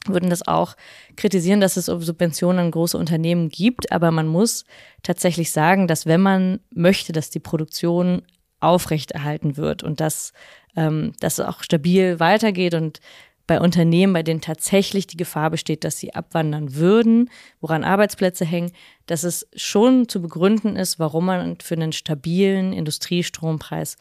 würden 0.07 0.31
das 0.31 0.47
auch 0.47 0.75
kritisieren, 1.17 1.61
dass 1.61 1.77
es 1.77 1.87
Subventionen 1.87 2.59
an 2.59 2.71
große 2.71 2.99
Unternehmen 2.99 3.49
gibt, 3.51 3.93
aber 3.93 4.11
man 4.11 4.27
muss 4.27 4.65
tatsächlich 5.03 5.53
sagen, 5.53 5.87
dass 5.87 6.07
wenn 6.07 6.21
man 6.21 6.61
möchte, 6.75 7.13
dass 7.13 7.31
die 7.31 7.41
Produktion 7.41 8.23
aufrechterhalten 8.61 9.57
wird 9.57 9.83
und 9.83 10.01
dass 10.01 10.33
ähm, 10.77 11.13
das 11.21 11.41
auch 11.41 11.63
stabil 11.63 12.21
weitergeht 12.21 12.75
und 12.75 13.01
bei 13.47 13.61
Unternehmen, 13.61 14.13
bei 14.13 14.23
denen 14.23 14.41
tatsächlich 14.41 15.07
die 15.07 15.17
Gefahr 15.17 15.51
besteht, 15.51 15.85
dass 15.85 15.99
sie 15.99 16.15
abwandern 16.15 16.75
würden, 16.75 17.31
woran 17.61 17.85
Arbeitsplätze 17.85 18.45
hängen, 18.45 18.73
dass 19.07 19.25
es 19.25 19.49
schon 19.55 20.09
zu 20.09 20.23
begründen 20.23 20.77
ist, 20.77 20.99
warum 20.99 21.27
man 21.27 21.59
für 21.61 21.75
einen 21.75 21.93
stabilen 21.93 22.73
Industriestrompreis 22.73 23.97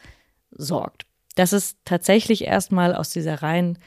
sorgt. 0.51 1.05
Das 1.35 1.53
ist 1.53 1.77
tatsächlich 1.85 2.43
erstmal 2.43 2.93
aus 2.93 3.09
dieser 3.09 3.41
reinen 3.41 3.77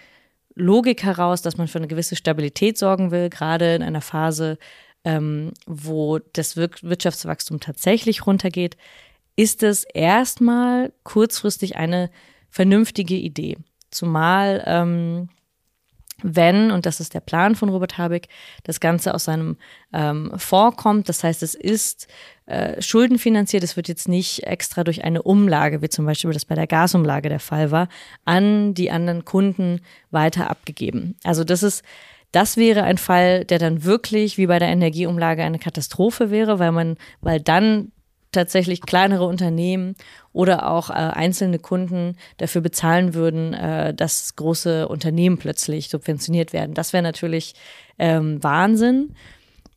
Logik 0.54 1.02
heraus, 1.02 1.42
dass 1.42 1.56
man 1.56 1.68
für 1.68 1.78
eine 1.78 1.88
gewisse 1.88 2.16
Stabilität 2.16 2.78
sorgen 2.78 3.10
will, 3.10 3.28
gerade 3.28 3.74
in 3.74 3.82
einer 3.82 4.00
Phase, 4.00 4.58
ähm, 5.04 5.52
wo 5.66 6.18
das 6.32 6.56
Wir 6.56 6.70
Wirtschaftswachstum 6.82 7.60
tatsächlich 7.60 8.26
runtergeht, 8.26 8.76
ist 9.36 9.62
es 9.62 9.84
erstmal 9.84 10.92
kurzfristig 11.02 11.76
eine 11.76 12.10
vernünftige 12.50 13.16
Idee. 13.16 13.56
Zumal 13.90 14.62
ähm, 14.66 15.28
wenn, 16.24 16.70
und 16.70 16.86
das 16.86 17.00
ist 17.00 17.12
der 17.12 17.20
Plan 17.20 17.54
von 17.54 17.68
Robert 17.68 17.98
Habeck, 17.98 18.28
das 18.62 18.80
Ganze 18.80 19.14
aus 19.14 19.24
seinem 19.24 19.56
ähm, 19.92 20.32
Fonds 20.36 20.78
kommt. 20.78 21.08
Das 21.10 21.22
heißt, 21.22 21.42
es 21.42 21.54
ist 21.54 22.08
äh, 22.46 22.80
schuldenfinanziert. 22.80 23.62
Es 23.62 23.76
wird 23.76 23.88
jetzt 23.88 24.08
nicht 24.08 24.44
extra 24.44 24.84
durch 24.84 25.04
eine 25.04 25.22
Umlage, 25.22 25.82
wie 25.82 25.90
zum 25.90 26.06
Beispiel 26.06 26.32
das 26.32 26.46
bei 26.46 26.54
der 26.54 26.66
Gasumlage 26.66 27.28
der 27.28 27.40
Fall 27.40 27.70
war, 27.70 27.88
an 28.24 28.72
die 28.72 28.90
anderen 28.90 29.26
Kunden 29.26 29.82
weiter 30.10 30.50
abgegeben. 30.50 31.16
Also 31.24 31.44
das 31.44 31.62
ist 31.62 31.84
das 32.32 32.56
wäre 32.56 32.82
ein 32.82 32.98
Fall, 32.98 33.44
der 33.44 33.60
dann 33.60 33.84
wirklich 33.84 34.38
wie 34.38 34.48
bei 34.48 34.58
der 34.58 34.66
Energieumlage 34.66 35.44
eine 35.44 35.60
Katastrophe 35.60 36.32
wäre, 36.32 36.58
weil 36.58 36.72
man, 36.72 36.96
weil 37.20 37.38
dann 37.40 37.92
tatsächlich 38.34 38.82
kleinere 38.82 39.24
Unternehmen 39.26 39.94
oder 40.32 40.70
auch 40.70 40.90
äh, 40.90 40.94
einzelne 40.94 41.58
Kunden 41.58 42.16
dafür 42.36 42.60
bezahlen 42.60 43.14
würden, 43.14 43.54
äh, 43.54 43.94
dass 43.94 44.36
große 44.36 44.88
Unternehmen 44.88 45.38
plötzlich 45.38 45.88
subventioniert 45.88 46.52
werden. 46.52 46.74
Das 46.74 46.92
wäre 46.92 47.02
natürlich 47.02 47.54
ähm, 47.98 48.42
Wahnsinn. 48.42 49.14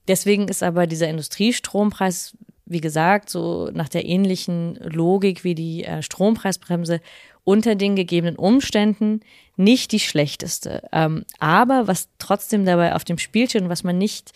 Deswegen 0.08 0.48
ist 0.48 0.64
aber 0.64 0.88
dieser 0.88 1.10
Industriestrompreis, 1.10 2.36
wie 2.66 2.82
gesagt, 2.82 3.30
so 3.30 3.70
nach 3.74 3.90
der 3.90 4.06
ähnlichen 4.06 4.76
Logik 4.76 5.44
wie 5.44 5.56
die 5.56 5.84
äh, 5.84 6.02
Strompreisbremse 6.02 7.02
unter 7.44 7.76
den 7.76 7.96
gegebenen 7.96 8.36
Umständen 8.36 9.22
nicht 9.56 9.92
die 9.94 10.02
schlechteste. 10.02 10.84
Ähm, 10.92 11.24
aber 11.40 11.88
was 11.88 12.10
trotzdem 12.20 12.66
dabei 12.66 12.94
auf 12.94 13.06
dem 13.06 13.18
Spiel 13.18 13.50
steht 13.50 13.62
und 13.62 13.70
was 13.70 13.84
man 13.84 13.98
nicht 13.98 14.34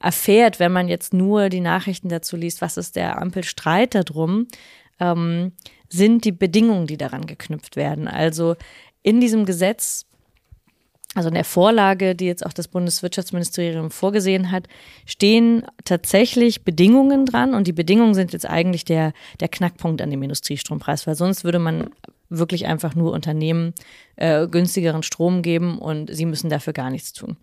erfährt, 0.00 0.58
wenn 0.58 0.72
man 0.72 0.88
jetzt 0.88 1.12
nur 1.12 1.48
die 1.50 1.60
Nachrichten 1.60 2.08
dazu 2.08 2.36
liest, 2.36 2.60
was 2.60 2.76
ist 2.76 2.96
der 2.96 3.20
Ampelstreit 3.20 3.94
darum, 3.94 4.46
ähm, 4.98 5.52
sind 5.88 6.24
die 6.24 6.32
Bedingungen, 6.32 6.86
die 6.86 6.96
daran 6.96 7.26
geknüpft 7.26 7.76
werden. 7.76 8.08
Also 8.08 8.56
in 9.02 9.20
diesem 9.20 9.44
Gesetz, 9.44 10.06
also 11.14 11.28
in 11.28 11.34
der 11.34 11.44
Vorlage, 11.44 12.14
die 12.14 12.26
jetzt 12.26 12.46
auch 12.46 12.52
das 12.52 12.68
Bundeswirtschaftsministerium 12.68 13.90
vorgesehen 13.90 14.50
hat, 14.50 14.68
stehen 15.04 15.64
tatsächlich 15.84 16.64
Bedingungen 16.64 17.26
dran 17.26 17.54
und 17.54 17.66
die 17.66 17.72
Bedingungen 17.72 18.14
sind 18.14 18.32
jetzt 18.32 18.48
eigentlich 18.48 18.84
der, 18.84 19.12
der 19.40 19.48
Knackpunkt 19.48 20.00
an 20.00 20.10
dem 20.10 20.22
Industriestrompreis, 20.22 21.06
weil 21.06 21.16
sonst 21.16 21.44
würde 21.44 21.58
man 21.58 21.90
wirklich 22.30 22.66
einfach 22.66 22.94
nur 22.94 23.12
Unternehmen 23.12 23.74
äh, 24.16 24.46
günstigeren 24.46 25.02
Strom 25.02 25.42
geben 25.42 25.78
und 25.78 26.14
sie 26.14 26.26
müssen 26.26 26.48
dafür 26.48 26.72
gar 26.72 26.90
nichts 26.90 27.12
tun. 27.12 27.36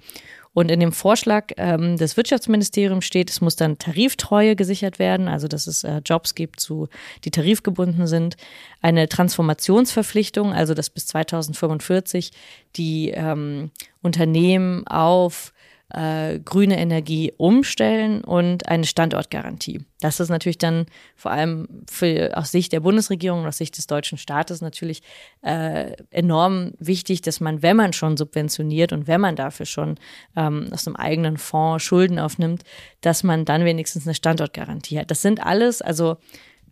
Und 0.57 0.71
in 0.71 0.79
dem 0.79 0.91
Vorschlag 0.91 1.51
ähm, 1.57 1.97
des 1.97 2.17
Wirtschaftsministeriums 2.17 3.05
steht, 3.05 3.29
es 3.29 3.41
muss 3.41 3.55
dann 3.55 3.77
Tariftreue 3.77 4.55
gesichert 4.55 4.97
werden, 4.97 5.27
also 5.27 5.47
dass 5.47 5.67
es 5.67 5.83
äh, 5.83 6.01
Jobs 6.03 6.33
gibt, 6.33 6.59
zu, 6.59 6.87
die 7.25 7.29
tarifgebunden 7.29 8.07
sind. 8.07 8.37
Eine 8.81 9.07
Transformationsverpflichtung, 9.07 10.53
also 10.53 10.73
dass 10.73 10.89
bis 10.89 11.05
2045 11.05 12.31
die 12.75 13.11
ähm, 13.11 13.69
Unternehmen 14.01 14.87
auf 14.87 15.53
äh, 15.89 16.39
grüne 16.39 16.77
Energie 16.79 17.33
umstellen 17.37 18.21
und 18.21 18.67
eine 18.67 18.85
Standortgarantie. 18.85 19.85
Das 20.01 20.19
ist 20.19 20.29
natürlich 20.29 20.57
dann 20.57 20.85
vor 21.15 21.31
allem 21.31 21.67
für, 21.89 22.35
aus 22.35 22.51
Sicht 22.51 22.73
der 22.73 22.81
Bundesregierung 22.81 23.41
und 23.41 23.47
aus 23.47 23.57
Sicht 23.57 23.77
des 23.77 23.87
deutschen 23.87 24.17
Staates 24.17 24.61
natürlich 24.61 25.01
äh, 25.43 25.93
enorm 26.11 26.73
wichtig, 26.79 27.21
dass 27.21 27.39
man, 27.39 27.61
wenn 27.61 27.77
man 27.77 27.93
schon 27.93 28.17
subventioniert 28.17 28.91
und 28.91 29.07
wenn 29.07 29.21
man 29.21 29.37
dafür 29.37 29.65
schon 29.65 29.95
ähm, 30.35 30.67
aus 30.71 30.87
einem 30.87 30.97
eigenen 30.97 31.37
Fonds 31.37 31.83
Schulden 31.83 32.19
aufnimmt, 32.19 32.63
dass 33.01 33.23
man 33.23 33.45
dann 33.45 33.63
wenigstens 33.63 34.05
eine 34.05 34.15
Standortgarantie 34.15 34.99
hat. 34.99 35.09
Das 35.09 35.21
sind 35.21 35.45
alles, 35.45 35.81
also 35.81 36.17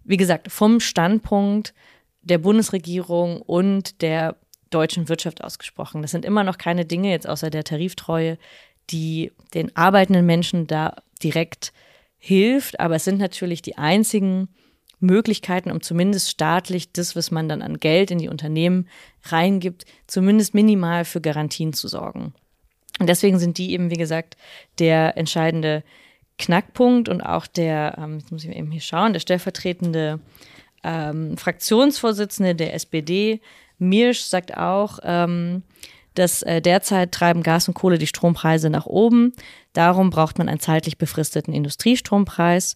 wie 0.04 0.18
gesagt, 0.18 0.52
vom 0.52 0.82
Standpunkt 0.82 1.74
der 2.22 2.40
Bundesregierung 2.40 3.42
und 3.42 4.02
der 4.02 4.36
deutschen 4.72 5.08
Wirtschaft 5.08 5.44
ausgesprochen. 5.44 6.02
Das 6.02 6.12
sind 6.12 6.26
immer 6.26 6.44
noch 6.44 6.58
keine 6.58 6.86
Dinge, 6.86 7.12
jetzt 7.12 7.30
außer 7.30 7.50
der 7.50 7.64
Tariftreue, 7.64 8.38
die 8.90 9.32
den 9.54 9.76
arbeitenden 9.76 10.26
Menschen 10.26 10.68
da 10.68 10.96
direkt 11.24 11.74
hilft. 12.18 12.80
Aber 12.80 12.96
es 12.96 13.06
sind 13.06 13.20
natürlich 13.20 13.62
die 13.62 13.78
einzigen 13.78 14.50
Möglichkeiten, 15.00 15.72
um 15.72 15.82
zumindest 15.82 16.30
staatlich 16.30 16.92
das, 16.92 17.16
was 17.16 17.32
man 17.32 17.50
dann 17.50 17.62
an 17.62 17.80
Geld 17.80 18.12
in 18.12 18.18
die 18.18 18.30
Unternehmen 18.30 18.88
reingibt, 19.24 19.86
zumindest 20.08 20.54
minimal 20.54 21.06
für 21.06 21.22
Garantien 21.22 21.74
zu 21.74 21.88
sorgen. 21.88 22.34
Und 23.00 23.08
deswegen 23.08 23.40
sind 23.40 23.58
die 23.58 23.72
eben, 23.72 23.92
wie 23.92 23.98
gesagt, 23.98 24.38
der 24.80 25.18
entscheidende 25.18 25.84
Knackpunkt 26.38 27.10
und 27.10 27.22
auch 27.22 27.48
der, 27.48 27.98
ähm, 27.98 28.20
jetzt 28.20 28.32
muss 28.32 28.44
ich 28.44 28.56
eben 28.56 28.72
hier 28.72 28.82
schauen, 28.82 29.14
der 29.14 29.20
stellvertretende 29.20 30.20
ähm, 30.84 31.38
Fraktionsvorsitzende 31.38 32.56
der 32.56 32.74
SPD, 32.74 33.42
Mirsch, 33.78 34.22
sagt 34.22 34.56
auch, 34.56 35.00
ähm, 35.04 35.64
dass 36.16 36.42
äh, 36.42 36.62
derzeit 36.62 37.12
treiben 37.12 37.44
Gas 37.44 37.68
und 37.68 37.74
Kohle 37.74 37.98
die 37.98 38.08
Strompreise 38.08 38.70
nach 38.70 38.86
oben. 38.86 39.34
Darum 39.74 40.10
braucht 40.10 40.38
man 40.38 40.50
einen 40.50 40.60
zeitlich 40.60 40.98
befristeten 40.98 41.54
Industriestrompreis. 41.54 42.76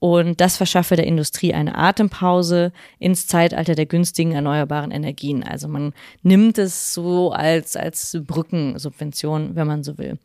Und 0.00 0.40
das 0.40 0.56
verschaffe 0.56 0.96
der 0.96 1.06
Industrie 1.06 1.52
eine 1.52 1.76
Atempause 1.76 2.72
ins 2.98 3.26
Zeitalter 3.26 3.74
der 3.74 3.84
günstigen 3.84 4.32
erneuerbaren 4.32 4.90
Energien. 4.90 5.42
Also 5.42 5.68
man 5.68 5.92
nimmt 6.22 6.56
es 6.56 6.94
so 6.94 7.32
als, 7.32 7.76
als 7.76 8.16
Brückensubvention, 8.26 9.56
wenn 9.56 9.66
man 9.66 9.84
so 9.84 9.98
will. 9.98 10.18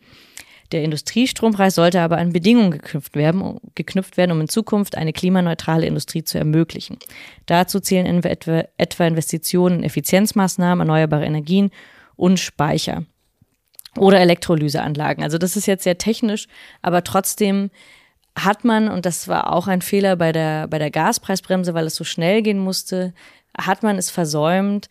Der 0.72 0.84
Industriestrompreis 0.84 1.76
sollte 1.76 2.02
aber 2.02 2.18
an 2.18 2.34
Bedingungen 2.34 2.72
geknüpft 2.72 3.16
werden, 3.16 3.60
geknüpft 3.76 4.18
werden, 4.18 4.32
um 4.32 4.42
in 4.42 4.48
Zukunft 4.48 4.98
eine 4.98 5.14
klimaneutrale 5.14 5.86
Industrie 5.86 6.24
zu 6.24 6.38
ermöglichen. 6.38 6.98
Dazu 7.46 7.80
zählen 7.80 8.24
etwa, 8.24 8.64
etwa 8.78 9.06
Investitionen 9.06 9.80
in 9.80 9.84
Effizienzmaßnahmen, 9.84 10.88
erneuerbare 10.88 11.26
Energien 11.26 11.70
und 12.16 12.40
Speicher 12.40 13.04
oder 13.98 14.20
Elektrolyseanlagen. 14.20 15.24
Also 15.24 15.38
das 15.38 15.56
ist 15.56 15.66
jetzt 15.66 15.84
sehr 15.84 15.98
technisch, 15.98 16.48
aber 16.82 17.04
trotzdem 17.04 17.70
hat 18.38 18.66
man, 18.66 18.90
und 18.90 19.06
das 19.06 19.28
war 19.28 19.54
auch 19.54 19.68
ein 19.68 19.82
Fehler 19.82 20.16
bei 20.18 20.32
der, 20.32 20.68
bei 20.68 20.78
der 20.78 20.92
Gaspreisbremse, 20.92 21.74
weil 21.74 21.86
es 21.86 21.96
so 21.96 22.04
schnell 22.04 22.42
gehen 22.42 22.60
musste, 22.60 23.14
hat 23.58 23.84
man 23.84 23.98
es 23.98 24.10
versäumt, 24.10 24.90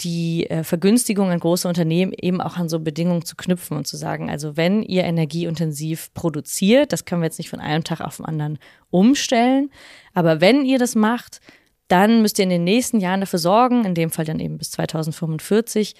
die 0.00 0.48
äh, 0.48 0.62
Vergünstigung 0.62 1.30
an 1.30 1.40
große 1.40 1.66
Unternehmen 1.66 2.12
eben 2.12 2.40
auch 2.40 2.56
an 2.56 2.68
so 2.68 2.78
Bedingungen 2.78 3.24
zu 3.24 3.34
knüpfen 3.34 3.76
und 3.76 3.86
zu 3.86 3.96
sagen, 3.96 4.30
also 4.30 4.56
wenn 4.56 4.82
ihr 4.82 5.04
energieintensiv 5.04 6.14
produziert, 6.14 6.92
das 6.92 7.04
können 7.04 7.20
wir 7.20 7.26
jetzt 7.26 7.38
nicht 7.38 7.50
von 7.50 7.60
einem 7.60 7.82
Tag 7.82 8.00
auf 8.00 8.16
den 8.16 8.26
anderen 8.26 8.58
umstellen, 8.90 9.70
aber 10.14 10.40
wenn 10.40 10.64
ihr 10.64 10.78
das 10.78 10.94
macht, 10.94 11.40
dann 11.88 12.22
müsst 12.22 12.38
ihr 12.38 12.44
in 12.44 12.50
den 12.50 12.64
nächsten 12.64 13.00
Jahren 13.00 13.20
dafür 13.20 13.38
sorgen, 13.38 13.84
in 13.84 13.94
dem 13.94 14.10
Fall 14.10 14.24
dann 14.24 14.40
eben 14.40 14.58
bis 14.58 14.70
2045, 14.72 15.94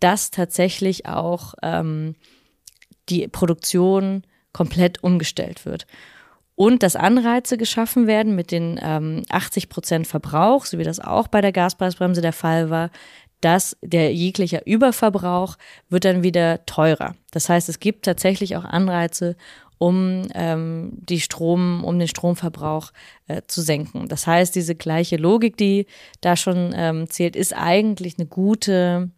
dass 0.00 0.30
tatsächlich 0.30 1.06
auch 1.06 1.54
ähm, 1.62 2.14
die 3.08 3.28
Produktion 3.28 4.22
komplett 4.52 5.02
umgestellt 5.02 5.66
wird 5.66 5.86
und 6.56 6.82
dass 6.82 6.96
Anreize 6.96 7.56
geschaffen 7.56 8.06
werden 8.06 8.34
mit 8.34 8.52
den 8.52 8.78
ähm, 8.82 9.22
80 9.28 9.68
Prozent 9.68 10.06
Verbrauch, 10.06 10.64
so 10.66 10.78
wie 10.78 10.84
das 10.84 11.00
auch 11.00 11.28
bei 11.28 11.40
der 11.40 11.52
Gaspreisbremse 11.52 12.20
der 12.20 12.32
Fall 12.32 12.70
war, 12.70 12.90
dass 13.40 13.76
der 13.82 14.14
jeglicher 14.14 14.66
Überverbrauch 14.66 15.56
wird 15.90 16.04
dann 16.04 16.22
wieder 16.22 16.64
teurer. 16.64 17.14
Das 17.30 17.48
heißt, 17.48 17.68
es 17.68 17.80
gibt 17.80 18.04
tatsächlich 18.04 18.56
auch 18.56 18.64
Anreize, 18.64 19.36
um 19.78 20.28
ähm, 20.34 20.92
die 20.94 21.20
Strom, 21.20 21.84
um 21.84 21.98
den 21.98 22.08
Stromverbrauch 22.08 22.92
äh, 23.26 23.42
zu 23.46 23.60
senken. 23.60 24.08
Das 24.08 24.26
heißt, 24.26 24.54
diese 24.54 24.74
gleiche 24.74 25.16
Logik, 25.16 25.56
die 25.56 25.86
da 26.20 26.36
schon 26.36 26.72
ähm, 26.74 27.10
zählt, 27.10 27.36
ist 27.36 27.54
eigentlich 27.54 28.14
eine 28.18 28.26
gute, 28.26 29.10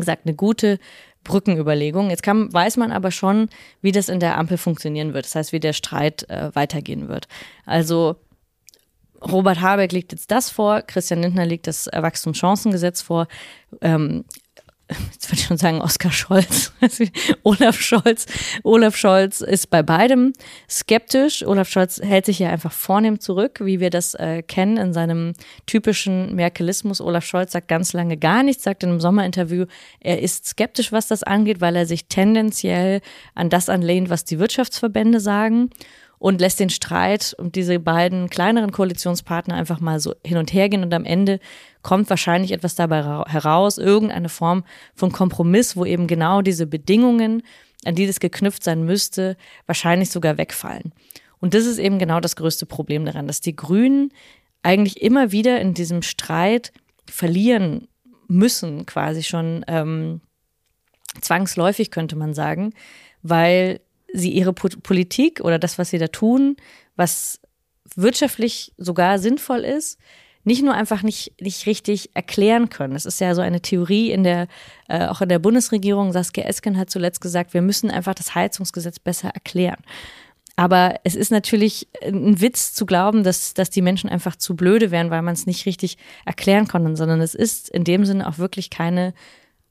gesagt, 0.00 0.26
eine 0.26 0.34
gute 0.34 0.78
Brückenüberlegung. 1.24 2.10
Jetzt 2.10 2.22
kann, 2.22 2.52
weiß 2.52 2.76
man 2.76 2.92
aber 2.92 3.10
schon, 3.10 3.48
wie 3.82 3.92
das 3.92 4.08
in 4.08 4.20
der 4.20 4.38
Ampel 4.38 4.58
funktionieren 4.58 5.14
wird. 5.14 5.26
Das 5.26 5.34
heißt, 5.34 5.52
wie 5.52 5.60
der 5.60 5.72
Streit 5.72 6.28
äh, 6.28 6.54
weitergehen 6.54 7.08
wird. 7.08 7.28
Also 7.66 8.16
Robert 9.20 9.60
Habeck 9.60 9.92
legt 9.92 10.12
jetzt 10.12 10.30
das 10.30 10.48
vor, 10.48 10.82
Christian 10.82 11.22
Lindner 11.22 11.44
legt 11.44 11.66
das 11.66 11.86
Wachstumschancengesetz 11.92 13.02
vor. 13.02 13.26
Ähm, 13.80 14.24
jetzt 15.12 15.28
würde 15.28 15.40
ich 15.40 15.46
schon 15.46 15.56
sagen, 15.56 15.80
Oskar 15.80 16.12
Scholz, 16.12 16.72
Olaf 17.42 17.80
Scholz. 17.80 18.26
Olaf 18.62 18.96
Scholz 18.96 19.40
ist 19.40 19.70
bei 19.70 19.82
beidem 19.82 20.32
skeptisch. 20.68 21.46
Olaf 21.46 21.68
Scholz 21.68 22.00
hält 22.02 22.26
sich 22.26 22.38
ja 22.38 22.50
einfach 22.50 22.72
vornehm 22.72 23.20
zurück, 23.20 23.60
wie 23.62 23.80
wir 23.80 23.90
das 23.90 24.14
äh, 24.14 24.42
kennen 24.42 24.76
in 24.76 24.92
seinem 24.92 25.34
typischen 25.66 26.34
Merkelismus. 26.34 27.00
Olaf 27.00 27.24
Scholz 27.24 27.52
sagt 27.52 27.68
ganz 27.68 27.92
lange 27.92 28.16
gar 28.16 28.42
nichts, 28.42 28.64
sagt 28.64 28.82
in 28.82 28.90
einem 28.90 29.00
Sommerinterview, 29.00 29.66
er 30.00 30.22
ist 30.22 30.46
skeptisch, 30.46 30.92
was 30.92 31.06
das 31.08 31.22
angeht, 31.22 31.60
weil 31.60 31.76
er 31.76 31.86
sich 31.86 32.06
tendenziell 32.06 33.00
an 33.34 33.50
das 33.50 33.68
anlehnt, 33.68 34.10
was 34.10 34.24
die 34.24 34.38
Wirtschaftsverbände 34.38 35.20
sagen 35.20 35.70
und 36.18 36.40
lässt 36.40 36.60
den 36.60 36.70
Streit 36.70 37.34
und 37.38 37.54
diese 37.54 37.78
beiden 37.78 38.28
kleineren 38.28 38.72
Koalitionspartner 38.72 39.54
einfach 39.54 39.80
mal 39.80 40.00
so 40.00 40.14
hin 40.24 40.38
und 40.38 40.52
her 40.52 40.68
gehen 40.68 40.82
und 40.82 40.92
am 40.92 41.04
Ende 41.04 41.38
kommt 41.82 42.10
wahrscheinlich 42.10 42.52
etwas 42.52 42.74
dabei 42.74 43.02
heraus, 43.26 43.78
irgendeine 43.78 44.28
Form 44.28 44.64
von 44.94 45.12
Kompromiss, 45.12 45.76
wo 45.76 45.84
eben 45.84 46.06
genau 46.06 46.42
diese 46.42 46.66
Bedingungen, 46.66 47.42
an 47.84 47.94
die 47.94 48.06
das 48.06 48.20
geknüpft 48.20 48.64
sein 48.64 48.84
müsste, 48.84 49.36
wahrscheinlich 49.66 50.10
sogar 50.10 50.38
wegfallen. 50.38 50.92
Und 51.40 51.54
das 51.54 51.66
ist 51.66 51.78
eben 51.78 51.98
genau 51.98 52.20
das 52.20 52.36
größte 52.36 52.66
Problem 52.66 53.04
daran, 53.04 53.26
dass 53.26 53.40
die 53.40 53.54
Grünen 53.54 54.12
eigentlich 54.62 55.00
immer 55.00 55.30
wieder 55.30 55.60
in 55.60 55.74
diesem 55.74 56.02
Streit 56.02 56.72
verlieren 57.08 57.88
müssen, 58.26 58.86
quasi 58.86 59.22
schon 59.22 59.64
ähm, 59.68 60.20
zwangsläufig 61.20 61.90
könnte 61.90 62.16
man 62.16 62.34
sagen, 62.34 62.74
weil 63.22 63.80
sie 64.12 64.30
ihre 64.30 64.52
Politik 64.52 65.40
oder 65.40 65.58
das, 65.58 65.78
was 65.78 65.90
sie 65.90 65.98
da 65.98 66.08
tun, 66.08 66.56
was 66.96 67.40
wirtschaftlich 67.94 68.72
sogar 68.76 69.18
sinnvoll 69.18 69.60
ist, 69.60 69.98
nicht 70.48 70.64
nur 70.64 70.74
einfach 70.74 71.04
nicht, 71.04 71.32
nicht 71.40 71.66
richtig 71.66 72.10
erklären 72.14 72.68
können. 72.68 72.96
Es 72.96 73.06
ist 73.06 73.20
ja 73.20 73.34
so 73.34 73.40
eine 73.40 73.60
Theorie 73.60 74.10
in 74.10 74.24
der, 74.24 74.48
äh, 74.88 75.06
auch 75.06 75.20
in 75.20 75.28
der 75.28 75.38
Bundesregierung. 75.38 76.12
Saskia 76.12 76.44
Esken 76.44 76.76
hat 76.76 76.90
zuletzt 76.90 77.20
gesagt, 77.20 77.54
wir 77.54 77.62
müssen 77.62 77.90
einfach 77.90 78.14
das 78.14 78.34
Heizungsgesetz 78.34 78.98
besser 78.98 79.28
erklären. 79.28 79.80
Aber 80.56 80.96
es 81.04 81.14
ist 81.14 81.30
natürlich 81.30 81.86
ein 82.02 82.40
Witz 82.40 82.74
zu 82.74 82.84
glauben, 82.84 83.22
dass, 83.22 83.54
dass 83.54 83.70
die 83.70 83.82
Menschen 83.82 84.10
einfach 84.10 84.34
zu 84.34 84.56
blöde 84.56 84.90
wären, 84.90 85.10
weil 85.10 85.22
man 85.22 85.34
es 85.34 85.46
nicht 85.46 85.66
richtig 85.66 85.98
erklären 86.24 86.66
konnte, 86.66 86.96
sondern 86.96 87.20
es 87.20 87.36
ist 87.36 87.68
in 87.68 87.84
dem 87.84 88.04
Sinne 88.04 88.26
auch 88.26 88.38
wirklich 88.38 88.68
keine 88.68 89.14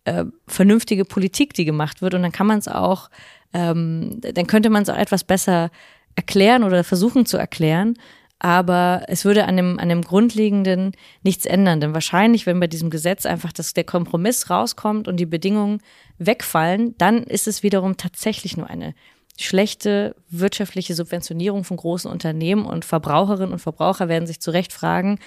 äh, 0.05 0.23
vernünftige 0.47 1.03
Politik, 1.03 1.53
die 1.53 1.65
gemacht 1.65 2.01
wird. 2.01 2.13
Und 2.13 2.21
dann 2.21 2.31
kann 2.31 2.47
man 2.47 2.59
es 2.59 2.69
auch 2.69 3.09
ähm, 3.53 4.19
dann 4.21 4.47
könnte 4.47 4.69
man 4.69 4.83
es 4.83 4.89
auch 4.89 4.97
etwas 4.97 5.23
besser 5.23 5.71
erklären 6.15 6.63
oder 6.63 6.83
versuchen 6.83 7.25
zu 7.25 7.37
erklären. 7.37 7.95
Aber 8.39 9.03
es 9.07 9.25
würde 9.25 9.45
an 9.45 9.57
dem, 9.57 9.79
an 9.79 9.89
dem 9.89 10.03
Grundlegenden 10.03 10.91
nichts 11.23 11.45
ändern. 11.45 11.81
Denn 11.81 11.93
wahrscheinlich, 11.93 12.45
wenn 12.45 12.59
bei 12.59 12.67
diesem 12.67 12.89
Gesetz 12.89 13.25
einfach 13.25 13.51
das, 13.51 13.73
der 13.73 13.83
Kompromiss 13.83 14.49
rauskommt 14.49 15.07
und 15.07 15.17
die 15.17 15.25
Bedingungen 15.25 15.81
wegfallen, 16.19 16.95
dann 16.97 17.23
ist 17.23 17.47
es 17.47 17.63
wiederum 17.63 17.97
tatsächlich 17.97 18.55
nur 18.55 18.69
eine 18.69 18.93
schlechte 19.39 20.15
wirtschaftliche 20.29 20.95
Subventionierung 20.95 21.63
von 21.63 21.77
großen 21.77 22.09
Unternehmen 22.09 22.65
und 22.65 22.85
Verbraucherinnen 22.85 23.53
und 23.53 23.59
Verbraucher 23.59 24.07
werden 24.07 24.27
sich 24.27 24.39
zu 24.39 24.51
Recht 24.51 24.73
fragen, 24.73 25.19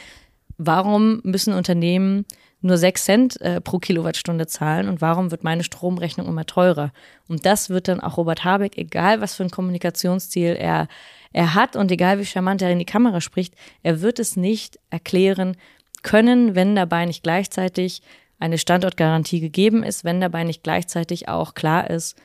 warum 0.61 1.21
müssen 1.25 1.55
Unternehmen 1.55 2.27
nur 2.61 2.77
sechs 2.77 3.05
Cent 3.07 3.41
äh, 3.41 3.61
pro 3.63 3.79
Kilowattstunde 3.79 4.47
zahlen 4.47 4.89
und 4.89 5.01
warum 5.01 5.31
wird 5.31 5.43
meine 5.43 5.65
Stromrechnung 5.65 6.27
immer 6.27 6.45
teurer? 6.45 6.93
Und 7.29 7.47
das 7.47 7.71
wird 7.71 7.89
dann 7.89 8.01
auch 8.01 8.19
Robert 8.19 8.45
Habeck, 8.45 8.77
egal 8.77 9.23
was 9.23 9.35
für 9.35 9.43
ein 9.43 9.51
Kommunikationsziel 9.51 10.57
er, 10.59 10.87
er 11.33 11.55
hat 11.55 11.77
und 11.77 11.91
egal 11.91 12.19
wie 12.19 12.27
charmant 12.27 12.61
er 12.61 12.71
in 12.71 12.79
die 12.79 12.85
Kamera 12.85 13.23
spricht, 13.23 13.55
er 13.83 14.03
wird 14.03 14.19
es 14.19 14.37
nicht 14.37 14.79
erklären 14.91 15.57
können, 16.03 16.55
wenn 16.55 16.77
dabei 16.77 17.07
nicht 17.07 17.23
gleichzeitig 17.23 18.03
eine 18.39 18.59
Standortgarantie 18.59 19.41
gegeben 19.41 19.83
ist, 19.83 20.05
wenn 20.05 20.21
dabei 20.21 20.45
nicht 20.45 20.63
gleichzeitig 20.63 21.29
auch 21.29 21.55
klar 21.55 21.89
ist, 21.89 22.17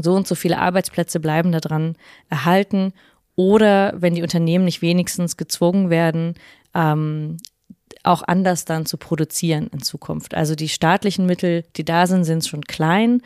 so 0.00 0.14
und 0.14 0.26
so 0.26 0.34
viele 0.34 0.58
Arbeitsplätze 0.58 1.20
bleiben 1.20 1.52
daran 1.52 1.96
erhalten 2.28 2.92
oder 3.38 3.94
wenn 3.96 4.16
die 4.16 4.22
Unternehmen 4.22 4.64
nicht 4.64 4.82
wenigstens 4.82 5.36
gezwungen 5.36 5.90
werden, 5.90 6.34
ähm, 6.78 7.38
auch 8.04 8.22
anders 8.22 8.64
dann 8.64 8.86
zu 8.86 8.96
produzieren 8.96 9.68
in 9.72 9.82
Zukunft. 9.82 10.34
Also 10.34 10.54
die 10.54 10.68
staatlichen 10.68 11.26
Mittel, 11.26 11.64
die 11.76 11.84
da 11.84 12.06
sind, 12.06 12.24
sind 12.24 12.46
schon 12.46 12.62
klein, 12.62 13.20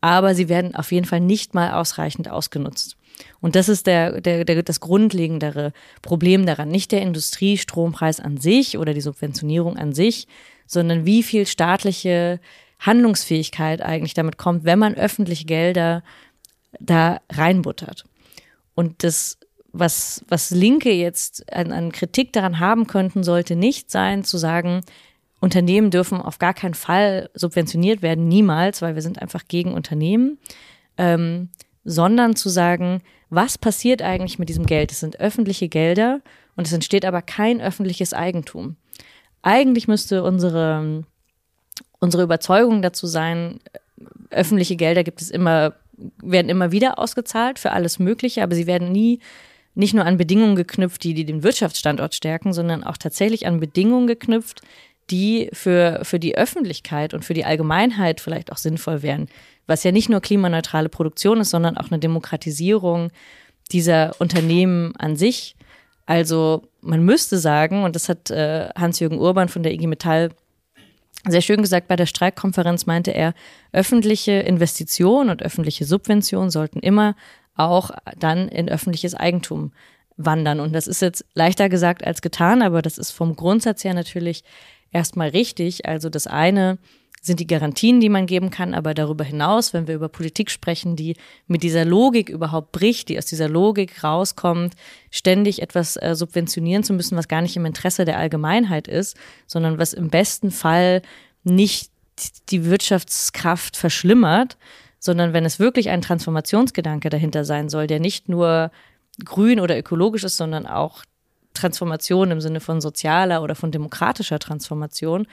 aber 0.00 0.34
sie 0.34 0.48
werden 0.48 0.74
auf 0.74 0.90
jeden 0.90 1.06
Fall 1.06 1.20
nicht 1.20 1.54
mal 1.54 1.72
ausreichend 1.72 2.28
ausgenutzt. 2.28 2.96
Und 3.40 3.54
das 3.54 3.68
ist 3.68 3.86
der, 3.86 4.20
der, 4.20 4.44
der, 4.44 4.62
das 4.62 4.80
grundlegendere 4.80 5.72
Problem 6.02 6.46
daran. 6.46 6.68
Nicht 6.68 6.90
der 6.90 7.02
Industriestrompreis 7.02 8.18
an 8.18 8.38
sich 8.38 8.76
oder 8.76 8.92
die 8.92 9.00
Subventionierung 9.00 9.76
an 9.76 9.92
sich, 9.92 10.26
sondern 10.66 11.06
wie 11.06 11.22
viel 11.22 11.46
staatliche 11.46 12.40
Handlungsfähigkeit 12.80 13.82
eigentlich 13.82 14.14
damit 14.14 14.36
kommt, 14.36 14.64
wenn 14.64 14.78
man 14.78 14.94
öffentliche 14.94 15.44
Gelder 15.44 16.02
da 16.80 17.20
reinbuttert. 17.30 18.04
Und 18.74 19.04
das 19.04 19.38
was, 19.74 20.24
was 20.28 20.50
Linke 20.50 20.92
jetzt 20.92 21.52
an, 21.52 21.72
an 21.72 21.90
Kritik 21.90 22.32
daran 22.32 22.60
haben 22.60 22.86
könnten, 22.86 23.24
sollte 23.24 23.56
nicht 23.56 23.90
sein, 23.90 24.22
zu 24.22 24.38
sagen, 24.38 24.82
Unternehmen 25.40 25.90
dürfen 25.90 26.22
auf 26.22 26.38
gar 26.38 26.54
keinen 26.54 26.74
Fall 26.74 27.28
subventioniert 27.34 28.00
werden, 28.00 28.28
niemals, 28.28 28.80
weil 28.80 28.94
wir 28.94 29.02
sind 29.02 29.20
einfach 29.20 29.46
gegen 29.48 29.74
Unternehmen, 29.74 30.38
ähm, 30.96 31.50
sondern 31.84 32.36
zu 32.36 32.48
sagen, 32.48 33.02
was 33.30 33.58
passiert 33.58 34.00
eigentlich 34.00 34.38
mit 34.38 34.48
diesem 34.48 34.64
Geld? 34.64 34.92
Es 34.92 35.00
sind 35.00 35.18
öffentliche 35.20 35.68
Gelder 35.68 36.20
und 36.56 36.66
es 36.66 36.72
entsteht 36.72 37.04
aber 37.04 37.20
kein 37.20 37.60
öffentliches 37.60 38.14
Eigentum. 38.14 38.76
Eigentlich 39.42 39.88
müsste 39.88 40.22
unsere, 40.22 41.04
unsere 41.98 42.22
Überzeugung 42.22 42.80
dazu 42.80 43.08
sein, 43.08 43.58
öffentliche 44.30 44.76
Gelder 44.76 45.02
gibt 45.02 45.20
es 45.20 45.30
immer, 45.30 45.74
werden 46.22 46.48
immer 46.48 46.70
wieder 46.70 46.98
ausgezahlt 46.98 47.58
für 47.58 47.72
alles 47.72 47.98
Mögliche, 47.98 48.42
aber 48.42 48.54
sie 48.54 48.68
werden 48.68 48.92
nie 48.92 49.18
nicht 49.74 49.94
nur 49.94 50.04
an 50.04 50.16
Bedingungen 50.16 50.56
geknüpft, 50.56 51.02
die, 51.04 51.14
die 51.14 51.24
den 51.24 51.42
Wirtschaftsstandort 51.42 52.14
stärken, 52.14 52.52
sondern 52.52 52.84
auch 52.84 52.96
tatsächlich 52.96 53.46
an 53.46 53.60
Bedingungen 53.60 54.06
geknüpft, 54.06 54.62
die 55.10 55.50
für, 55.52 56.00
für 56.04 56.18
die 56.18 56.36
Öffentlichkeit 56.36 57.12
und 57.12 57.24
für 57.24 57.34
die 57.34 57.44
Allgemeinheit 57.44 58.20
vielleicht 58.20 58.52
auch 58.52 58.56
sinnvoll 58.56 59.02
wären. 59.02 59.28
Was 59.66 59.84
ja 59.84 59.92
nicht 59.92 60.08
nur 60.08 60.20
klimaneutrale 60.20 60.88
Produktion 60.88 61.40
ist, 61.40 61.50
sondern 61.50 61.76
auch 61.76 61.90
eine 61.90 61.98
Demokratisierung 61.98 63.10
dieser 63.72 64.14
Unternehmen 64.20 64.94
an 64.96 65.16
sich. 65.16 65.56
Also 66.06 66.62
man 66.80 67.02
müsste 67.02 67.38
sagen, 67.38 67.84
und 67.84 67.96
das 67.96 68.08
hat 68.08 68.30
äh, 68.30 68.68
Hans-Jürgen 68.76 69.18
Urban 69.18 69.48
von 69.48 69.62
der 69.62 69.72
IG 69.72 69.86
Metall 69.86 70.30
sehr 71.26 71.40
schön 71.40 71.62
gesagt, 71.62 71.88
bei 71.88 71.96
der 71.96 72.06
Streikkonferenz 72.06 72.84
meinte 72.84 73.10
er, 73.10 73.32
öffentliche 73.72 74.32
Investitionen 74.32 75.30
und 75.30 75.42
öffentliche 75.42 75.86
Subventionen 75.86 76.50
sollten 76.50 76.80
immer 76.80 77.16
auch 77.54 77.90
dann 78.18 78.48
in 78.48 78.68
öffentliches 78.68 79.14
Eigentum 79.14 79.72
wandern. 80.16 80.60
Und 80.60 80.72
das 80.72 80.86
ist 80.86 81.02
jetzt 81.02 81.24
leichter 81.34 81.68
gesagt 81.68 82.06
als 82.06 82.22
getan, 82.22 82.62
aber 82.62 82.82
das 82.82 82.98
ist 82.98 83.10
vom 83.10 83.36
Grundsatz 83.36 83.84
her 83.84 83.94
natürlich 83.94 84.44
erstmal 84.92 85.30
richtig. 85.30 85.86
Also 85.86 86.08
das 86.08 86.26
eine 86.26 86.78
sind 87.24 87.40
die 87.40 87.46
Garantien, 87.46 88.00
die 88.00 88.10
man 88.10 88.26
geben 88.26 88.50
kann, 88.50 88.74
aber 88.74 88.92
darüber 88.92 89.24
hinaus, 89.24 89.72
wenn 89.72 89.86
wir 89.86 89.94
über 89.94 90.10
Politik 90.10 90.50
sprechen, 90.50 90.94
die 90.94 91.16
mit 91.46 91.62
dieser 91.62 91.84
Logik 91.86 92.28
überhaupt 92.28 92.72
bricht, 92.72 93.08
die 93.08 93.16
aus 93.16 93.24
dieser 93.24 93.48
Logik 93.48 94.04
rauskommt, 94.04 94.74
ständig 95.10 95.62
etwas 95.62 95.96
äh, 95.96 96.14
subventionieren 96.14 96.84
zu 96.84 96.92
müssen, 96.92 97.16
was 97.16 97.28
gar 97.28 97.40
nicht 97.40 97.56
im 97.56 97.64
Interesse 97.64 98.04
der 98.04 98.18
Allgemeinheit 98.18 98.88
ist, 98.88 99.16
sondern 99.46 99.78
was 99.78 99.94
im 99.94 100.10
besten 100.10 100.50
Fall 100.50 101.00
nicht 101.44 101.90
die 102.50 102.66
Wirtschaftskraft 102.66 103.76
verschlimmert, 103.76 104.58
sondern 105.04 105.34
wenn 105.34 105.44
es 105.44 105.58
wirklich 105.58 105.90
ein 105.90 106.00
Transformationsgedanke 106.00 107.10
dahinter 107.10 107.44
sein 107.44 107.68
soll, 107.68 107.86
der 107.86 108.00
nicht 108.00 108.30
nur 108.30 108.70
grün 109.22 109.60
oder 109.60 109.78
ökologisch 109.78 110.24
ist, 110.24 110.38
sondern 110.38 110.66
auch 110.66 111.04
Transformation 111.52 112.30
im 112.30 112.40
Sinne 112.40 112.60
von 112.60 112.80
sozialer 112.80 113.42
oder 113.42 113.54
von 113.54 113.70
demokratischer 113.70 114.38
Transformation, 114.38 115.26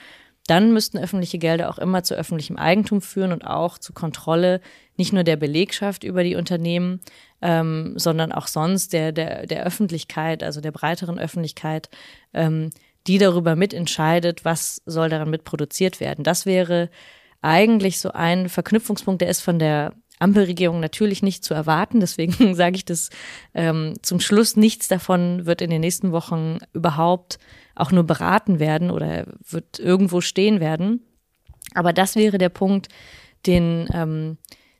dann 0.46 0.74
müssten 0.74 0.98
öffentliche 0.98 1.38
Gelder 1.38 1.70
auch 1.70 1.78
immer 1.78 2.02
zu 2.02 2.14
öffentlichem 2.14 2.58
Eigentum 2.58 3.00
führen 3.00 3.32
und 3.32 3.46
auch 3.46 3.78
zu 3.78 3.94
Kontrolle 3.94 4.60
nicht 4.98 5.14
nur 5.14 5.24
der 5.24 5.36
Belegschaft 5.36 6.04
über 6.04 6.22
die 6.22 6.36
Unternehmen, 6.36 7.00
ähm, 7.40 7.94
sondern 7.96 8.30
auch 8.30 8.48
sonst 8.48 8.92
der, 8.92 9.12
der, 9.12 9.46
der 9.46 9.64
Öffentlichkeit, 9.64 10.42
also 10.42 10.60
der 10.60 10.72
breiteren 10.72 11.18
Öffentlichkeit, 11.18 11.88
ähm, 12.34 12.68
die 13.06 13.16
darüber 13.16 13.56
mitentscheidet, 13.56 14.44
was 14.44 14.82
soll 14.84 15.08
daran 15.08 15.30
mitproduziert 15.30 15.98
werden. 15.98 16.24
Das 16.24 16.44
wäre 16.44 16.90
eigentlich 17.42 18.00
so 18.00 18.12
ein 18.12 18.48
Verknüpfungspunkt, 18.48 19.20
der 19.20 19.28
ist 19.28 19.40
von 19.40 19.58
der 19.58 19.92
Ampelregierung 20.18 20.80
natürlich 20.80 21.22
nicht 21.22 21.44
zu 21.44 21.52
erwarten. 21.52 22.00
Deswegen 22.00 22.54
sage 22.54 22.76
ich 22.76 22.84
das 22.84 23.10
ähm, 23.54 23.94
zum 24.02 24.20
Schluss. 24.20 24.56
Nichts 24.56 24.88
davon 24.88 25.44
wird 25.44 25.60
in 25.60 25.70
den 25.70 25.80
nächsten 25.80 26.12
Wochen 26.12 26.58
überhaupt 26.72 27.38
auch 27.74 27.90
nur 27.90 28.04
beraten 28.04 28.58
werden 28.58 28.90
oder 28.90 29.26
wird 29.48 29.78
irgendwo 29.78 30.20
stehen 30.20 30.60
werden. 30.60 31.04
Aber 31.74 31.92
das 31.92 32.16
wäre 32.16 32.38
der 32.38 32.50
Punkt, 32.50 32.88
den, 33.46 33.88
ähm, 33.92 34.38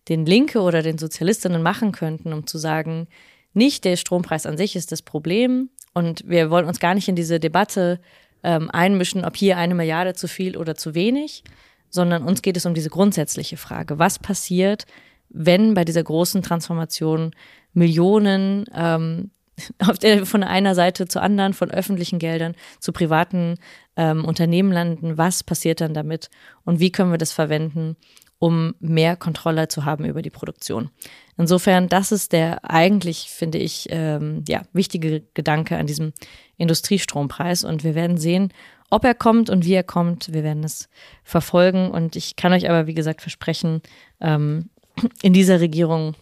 den 0.08 0.24
Linke 0.24 0.60
oder 0.60 0.82
den 0.82 0.98
Sozialistinnen 0.98 1.62
machen 1.62 1.92
könnten, 1.92 2.32
um 2.32 2.46
zu 2.46 2.58
sagen, 2.58 3.08
nicht 3.54 3.84
der 3.84 3.96
Strompreis 3.96 4.46
an 4.46 4.56
sich 4.56 4.76
ist 4.76 4.92
das 4.92 5.02
Problem 5.02 5.70
und 5.94 6.26
wir 6.26 6.50
wollen 6.50 6.66
uns 6.66 6.80
gar 6.80 6.94
nicht 6.94 7.08
in 7.08 7.16
diese 7.16 7.38
Debatte 7.38 8.00
ähm, 8.42 8.70
einmischen, 8.70 9.24
ob 9.24 9.36
hier 9.36 9.56
eine 9.56 9.74
Milliarde 9.74 10.14
zu 10.14 10.26
viel 10.28 10.56
oder 10.56 10.74
zu 10.74 10.94
wenig, 10.94 11.44
sondern 11.92 12.24
uns 12.24 12.42
geht 12.42 12.56
es 12.56 12.66
um 12.66 12.74
diese 12.74 12.90
grundsätzliche 12.90 13.56
Frage. 13.56 13.98
Was 13.98 14.18
passiert, 14.18 14.86
wenn 15.28 15.74
bei 15.74 15.84
dieser 15.84 16.02
großen 16.02 16.42
Transformation 16.42 17.32
Millionen 17.74 18.64
ähm, 18.74 19.30
auf 19.78 19.98
der, 19.98 20.26
von 20.26 20.42
einer 20.42 20.74
Seite 20.74 21.06
zur 21.06 21.22
anderen, 21.22 21.52
von 21.52 21.70
öffentlichen 21.70 22.18
Geldern 22.18 22.54
zu 22.80 22.92
privaten 22.92 23.58
ähm, 23.96 24.24
Unternehmen 24.24 24.72
landen, 24.72 25.18
was 25.18 25.44
passiert 25.44 25.80
dann 25.80 25.94
damit 25.94 26.30
und 26.64 26.80
wie 26.80 26.90
können 26.90 27.12
wir 27.12 27.18
das 27.18 27.32
verwenden, 27.32 27.96
um 28.38 28.74
mehr 28.80 29.14
Kontrolle 29.14 29.68
zu 29.68 29.84
haben 29.84 30.04
über 30.04 30.22
die 30.22 30.30
Produktion. 30.30 30.90
Insofern, 31.38 31.88
das 31.88 32.10
ist 32.10 32.32
der 32.32 32.68
eigentlich, 32.68 33.28
finde 33.28 33.58
ich, 33.58 33.86
ähm, 33.90 34.44
ja, 34.48 34.62
wichtige 34.72 35.22
Gedanke 35.34 35.76
an 35.76 35.86
diesem 35.86 36.12
Industriestrompreis. 36.56 37.64
Und 37.64 37.84
wir 37.84 37.94
werden 37.94 38.18
sehen, 38.18 38.52
ob 38.92 39.04
er 39.06 39.14
kommt 39.14 39.48
und 39.48 39.64
wie 39.64 39.72
er 39.72 39.82
kommt. 39.82 40.34
Wir 40.34 40.44
werden 40.44 40.64
es 40.64 40.90
verfolgen. 41.24 41.90
Und 41.90 42.14
ich 42.14 42.36
kann 42.36 42.52
euch 42.52 42.68
aber, 42.68 42.86
wie 42.86 42.92
gesagt, 42.92 43.22
versprechen, 43.22 43.80
ähm, 44.20 44.68
in 45.22 45.32
dieser 45.32 45.60
Regierung 45.60 46.14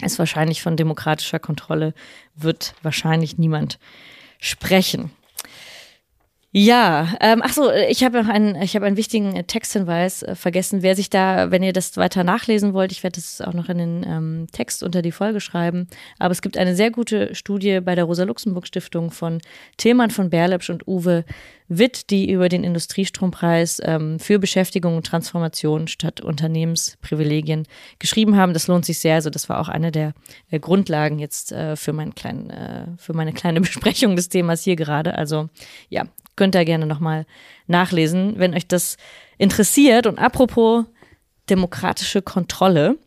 ist 0.00 0.18
wahrscheinlich 0.18 0.62
von 0.62 0.76
demokratischer 0.76 1.38
Kontrolle, 1.38 1.94
wird 2.34 2.74
wahrscheinlich 2.82 3.38
niemand 3.38 3.78
sprechen. 4.40 5.12
Ja, 6.54 7.14
ähm, 7.20 7.40
ach 7.42 7.54
so, 7.54 7.72
ich 7.72 8.04
habe 8.04 8.22
noch 8.22 8.28
einen, 8.28 8.60
ich 8.60 8.76
habe 8.76 8.84
einen 8.84 8.98
wichtigen 8.98 9.34
äh, 9.34 9.44
Texthinweis 9.44 10.22
äh, 10.22 10.34
vergessen. 10.34 10.82
Wer 10.82 10.94
sich 10.94 11.08
da, 11.08 11.50
wenn 11.50 11.62
ihr 11.62 11.72
das 11.72 11.96
weiter 11.96 12.24
nachlesen 12.24 12.74
wollt, 12.74 12.92
ich 12.92 13.02
werde 13.02 13.14
das 13.14 13.40
auch 13.40 13.54
noch 13.54 13.70
in 13.70 13.78
den 13.78 14.04
ähm, 14.06 14.46
Text 14.52 14.82
unter 14.82 15.00
die 15.00 15.12
Folge 15.12 15.40
schreiben. 15.40 15.88
Aber 16.18 16.32
es 16.32 16.42
gibt 16.42 16.58
eine 16.58 16.76
sehr 16.76 16.90
gute 16.90 17.34
Studie 17.34 17.80
bei 17.80 17.94
der 17.94 18.04
Rosa-Luxemburg-Stiftung 18.04 19.12
von 19.12 19.40
Tilman 19.78 20.10
von 20.10 20.28
Berlepsch 20.28 20.68
und 20.68 20.86
Uwe 20.86 21.24
Witt, 21.68 22.10
die 22.10 22.30
über 22.30 22.50
den 22.50 22.64
Industriestrompreis 22.64 23.80
ähm, 23.82 24.18
für 24.18 24.38
Beschäftigung 24.38 24.98
und 24.98 25.06
Transformation 25.06 25.88
statt 25.88 26.20
Unternehmensprivilegien 26.20 27.66
geschrieben 27.98 28.36
haben. 28.36 28.52
Das 28.52 28.66
lohnt 28.66 28.84
sich 28.84 28.98
sehr. 28.98 29.14
Also 29.14 29.30
das 29.30 29.48
war 29.48 29.58
auch 29.58 29.68
eine 29.70 29.90
der 29.90 30.12
äh, 30.50 30.60
Grundlagen 30.60 31.18
jetzt 31.18 31.50
äh, 31.50 31.76
für, 31.76 31.94
meinen 31.94 32.14
kleinen, 32.14 32.50
äh, 32.50 32.86
für 32.98 33.14
meine 33.14 33.32
kleine 33.32 33.60
Besprechung 33.62 34.16
des 34.16 34.28
Themas 34.28 34.64
hier 34.64 34.76
gerade. 34.76 35.16
Also 35.16 35.48
ja, 35.88 36.04
könnt 36.36 36.54
ihr 36.54 36.64
gerne 36.64 36.86
nochmal 36.86 37.26
nachlesen, 37.66 38.34
wenn 38.36 38.54
euch 38.54 38.66
das 38.66 38.96
interessiert. 39.38 40.06
Und 40.06 40.18
apropos 40.18 40.84
demokratische 41.48 42.22
Kontrolle. 42.22 42.98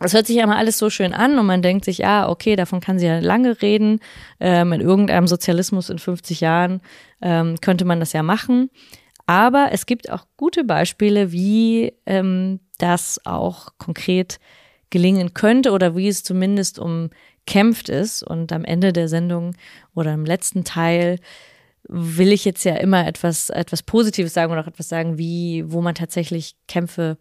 Das 0.00 0.12
hört 0.12 0.26
sich 0.26 0.36
ja 0.36 0.44
immer 0.44 0.56
alles 0.56 0.78
so 0.78 0.90
schön 0.90 1.14
an 1.14 1.38
und 1.38 1.46
man 1.46 1.62
denkt 1.62 1.84
sich, 1.84 1.98
ja, 1.98 2.28
okay, 2.28 2.56
davon 2.56 2.80
kann 2.80 2.98
sie 2.98 3.06
ja 3.06 3.20
lange 3.20 3.62
reden. 3.62 4.00
Ähm, 4.40 4.72
in 4.72 4.80
irgendeinem 4.80 5.26
Sozialismus 5.26 5.88
in 5.88 5.98
50 5.98 6.40
Jahren 6.40 6.80
ähm, 7.22 7.60
könnte 7.60 7.84
man 7.84 8.00
das 8.00 8.12
ja 8.12 8.22
machen. 8.22 8.70
Aber 9.26 9.68
es 9.72 9.86
gibt 9.86 10.10
auch 10.10 10.26
gute 10.36 10.64
Beispiele, 10.64 11.32
wie 11.32 11.94
ähm, 12.06 12.60
das 12.78 13.20
auch 13.24 13.68
konkret 13.78 14.40
gelingen 14.90 15.32
könnte 15.32 15.72
oder 15.72 15.96
wie 15.96 16.08
es 16.08 16.22
zumindest 16.22 16.78
umkämpft 16.78 17.88
ist. 17.88 18.22
Und 18.22 18.52
am 18.52 18.64
Ende 18.64 18.92
der 18.92 19.08
Sendung 19.08 19.56
oder 19.94 20.12
im 20.12 20.24
letzten 20.24 20.64
Teil 20.64 21.18
will 21.88 22.32
ich 22.32 22.44
jetzt 22.44 22.64
ja 22.64 22.76
immer 22.76 23.06
etwas, 23.06 23.50
etwas 23.50 23.82
Positives 23.82 24.34
sagen 24.34 24.52
oder 24.52 24.62
auch 24.62 24.68
etwas 24.68 24.88
sagen, 24.88 25.18
wie, 25.18 25.64
wo 25.66 25.80
man 25.80 25.94
tatsächlich 25.94 26.56
Kämpfe 26.66 27.18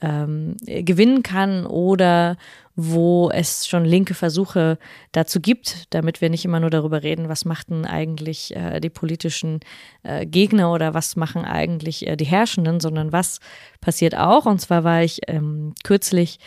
ähm, 0.00 0.56
gewinnen 0.66 1.22
kann 1.22 1.66
oder 1.66 2.36
wo 2.76 3.28
es 3.30 3.66
schon 3.66 3.84
linke 3.84 4.14
Versuche 4.14 4.78
dazu 5.10 5.40
gibt, 5.40 5.86
damit 5.90 6.20
wir 6.20 6.30
nicht 6.30 6.44
immer 6.44 6.60
nur 6.60 6.70
darüber 6.70 7.02
reden, 7.02 7.28
was 7.28 7.44
machten 7.44 7.84
eigentlich 7.84 8.54
äh, 8.54 8.78
die 8.78 8.90
politischen 8.90 9.58
äh, 10.04 10.24
Gegner 10.26 10.72
oder 10.72 10.94
was 10.94 11.16
machen 11.16 11.44
eigentlich 11.44 12.06
äh, 12.06 12.16
die 12.16 12.26
Herrschenden, 12.26 12.78
sondern 12.78 13.10
was 13.10 13.40
passiert 13.80 14.16
auch. 14.16 14.46
Und 14.46 14.60
zwar 14.60 14.84
war 14.84 15.02
ich 15.02 15.20
ähm, 15.26 15.74
kürzlich 15.82 16.38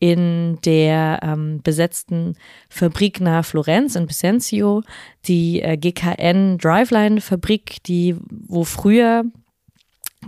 in 0.00 0.58
der 0.64 1.20
ähm, 1.22 1.60
besetzten 1.62 2.34
Fabrik 2.68 3.20
nahe 3.20 3.44
Florenz 3.44 3.94
in 3.94 4.06
Bisenzio, 4.06 4.82
die 5.26 5.60
äh, 5.60 5.76
GKN 5.76 6.58
Driveline 6.58 7.20
Fabrik, 7.20 7.82
die 7.84 8.16
wo 8.28 8.64
früher 8.64 9.24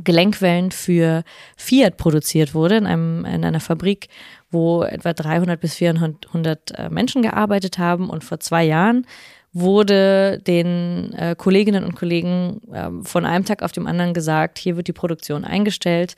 Gelenkwellen 0.04 0.70
für 0.70 1.24
Fiat 1.56 1.96
produziert 1.96 2.54
wurde 2.54 2.76
in 2.76 2.86
einem 2.86 3.24
in 3.24 3.44
einer 3.44 3.60
Fabrik, 3.60 4.08
wo 4.50 4.82
etwa 4.82 5.14
300 5.14 5.60
bis 5.60 5.74
400 5.74 6.78
äh, 6.78 6.88
Menschen 6.90 7.22
gearbeitet 7.22 7.78
haben. 7.78 8.10
Und 8.10 8.24
vor 8.24 8.40
zwei 8.40 8.64
Jahren 8.64 9.06
wurde 9.54 10.38
den 10.46 11.12
äh, 11.14 11.34
Kolleginnen 11.36 11.84
und 11.84 11.94
Kollegen 11.94 12.60
äh, 12.72 12.90
von 13.02 13.24
einem 13.24 13.44
Tag 13.44 13.62
auf 13.62 13.72
dem 13.72 13.86
anderen 13.86 14.14
gesagt, 14.14 14.58
hier 14.58 14.76
wird 14.76 14.88
die 14.88 14.92
Produktion 14.92 15.44
eingestellt, 15.44 16.14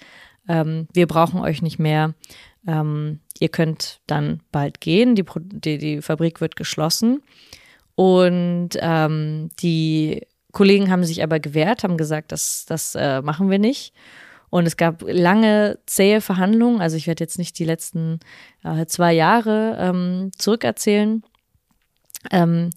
ähm, 0.49 0.88
wir 0.93 1.07
brauchen 1.07 1.40
euch 1.40 1.62
nicht 1.62 1.79
mehr, 1.79 2.14
ähm, 2.67 3.21
ihr 3.38 3.49
könnt 3.49 4.01
dann 4.07 4.40
bald 4.53 4.81
gehen, 4.81 5.14
die, 5.14 5.25
die, 5.37 5.79
die 5.79 6.03
Fabrik 6.03 6.40
wird 6.40 6.57
geschlossen. 6.57 7.23
Und 7.97 8.70
ähm, 8.81 9.51
die 9.61 10.27
Kollegen 10.53 10.90
haben 10.90 11.05
sich 11.05 11.23
aber 11.23 11.40
gewehrt, 11.40 11.85
haben 11.85 11.97
gesagt, 11.97 12.33
das, 12.33 12.64
das 12.66 12.94
äh, 12.94 13.23
machen 13.23 13.51
wir 13.51 13.59
nicht. 13.59 13.92
Und 14.51 14.66
es 14.66 14.77
gab 14.77 15.03
lange 15.07 15.79
zähe 15.87 16.20
Verhandlungen. 16.20 16.81
Also 16.81 16.97
ich 16.97 17.09
werde 17.09 17.25
jetzt 17.25 17.38
nicht 17.38 17.59
die 17.59 17.64
letzten 17.64 18.20
äh, 18.62 18.87
zwei 18.87 19.12
Jahre 19.12 19.77
ähm, 19.81 20.31
zurückerzählen. 20.37 21.25
Ähm, 22.31 22.70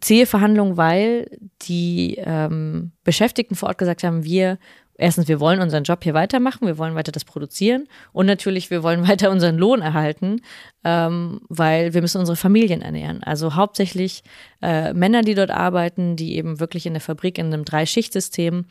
zähe 0.00 0.26
Verhandlungen, 0.26 0.76
weil 0.76 1.36
die 1.62 2.16
ähm, 2.18 2.92
Beschäftigten 3.02 3.56
vor 3.56 3.70
Ort 3.70 3.78
gesagt 3.78 4.04
haben, 4.04 4.22
wir 4.22 4.58
erstens, 4.96 5.28
wir 5.28 5.40
wollen 5.40 5.60
unseren 5.60 5.84
Job 5.84 6.02
hier 6.02 6.14
weitermachen, 6.14 6.66
wir 6.66 6.78
wollen 6.78 6.94
weiter 6.94 7.12
das 7.12 7.24
produzieren 7.24 7.88
und 8.12 8.26
natürlich, 8.26 8.70
wir 8.70 8.82
wollen 8.82 9.06
weiter 9.08 9.30
unseren 9.30 9.58
Lohn 9.58 9.82
erhalten, 9.82 10.40
ähm, 10.84 11.40
weil 11.48 11.94
wir 11.94 12.00
müssen 12.00 12.18
unsere 12.18 12.36
Familien 12.36 12.82
ernähren. 12.82 13.22
Also 13.22 13.54
hauptsächlich 13.54 14.22
äh, 14.62 14.92
Männer, 14.92 15.22
die 15.22 15.34
dort 15.34 15.50
arbeiten, 15.50 16.16
die 16.16 16.36
eben 16.36 16.60
wirklich 16.60 16.86
in 16.86 16.94
der 16.94 17.00
Fabrik 17.00 17.38
in 17.38 17.46
einem 17.46 17.64
Dreischichtsystem 17.64 18.66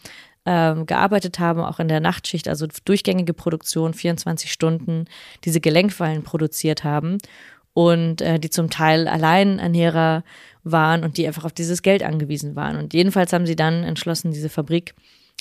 ähm, 0.46 0.86
gearbeitet 0.86 1.40
haben, 1.40 1.62
auch 1.62 1.80
in 1.80 1.88
der 1.88 2.00
Nachtschicht, 2.00 2.48
also 2.48 2.68
durchgängige 2.86 3.34
Produktion, 3.34 3.94
24 3.94 4.52
Stunden, 4.52 5.06
diese 5.46 5.62
Gelenkfallen 5.62 6.24
produziert 6.24 6.84
haben 6.84 7.18
und 7.74 8.22
äh, 8.22 8.40
die 8.40 8.50
zum 8.50 8.70
Teil 8.70 9.08
Alleinernährer 9.08 10.24
waren 10.64 11.04
und 11.04 11.18
die 11.18 11.28
einfach 11.28 11.46
auf 11.46 11.54
dieses 11.54 11.82
Geld 11.82 12.04
angewiesen 12.04 12.56
waren. 12.56 12.78
Und 12.78 12.94
jedenfalls 12.94 13.34
haben 13.34 13.46
sie 13.46 13.56
dann 13.56 13.84
entschlossen, 13.84 14.32
diese 14.32 14.50
Fabrik 14.50 14.96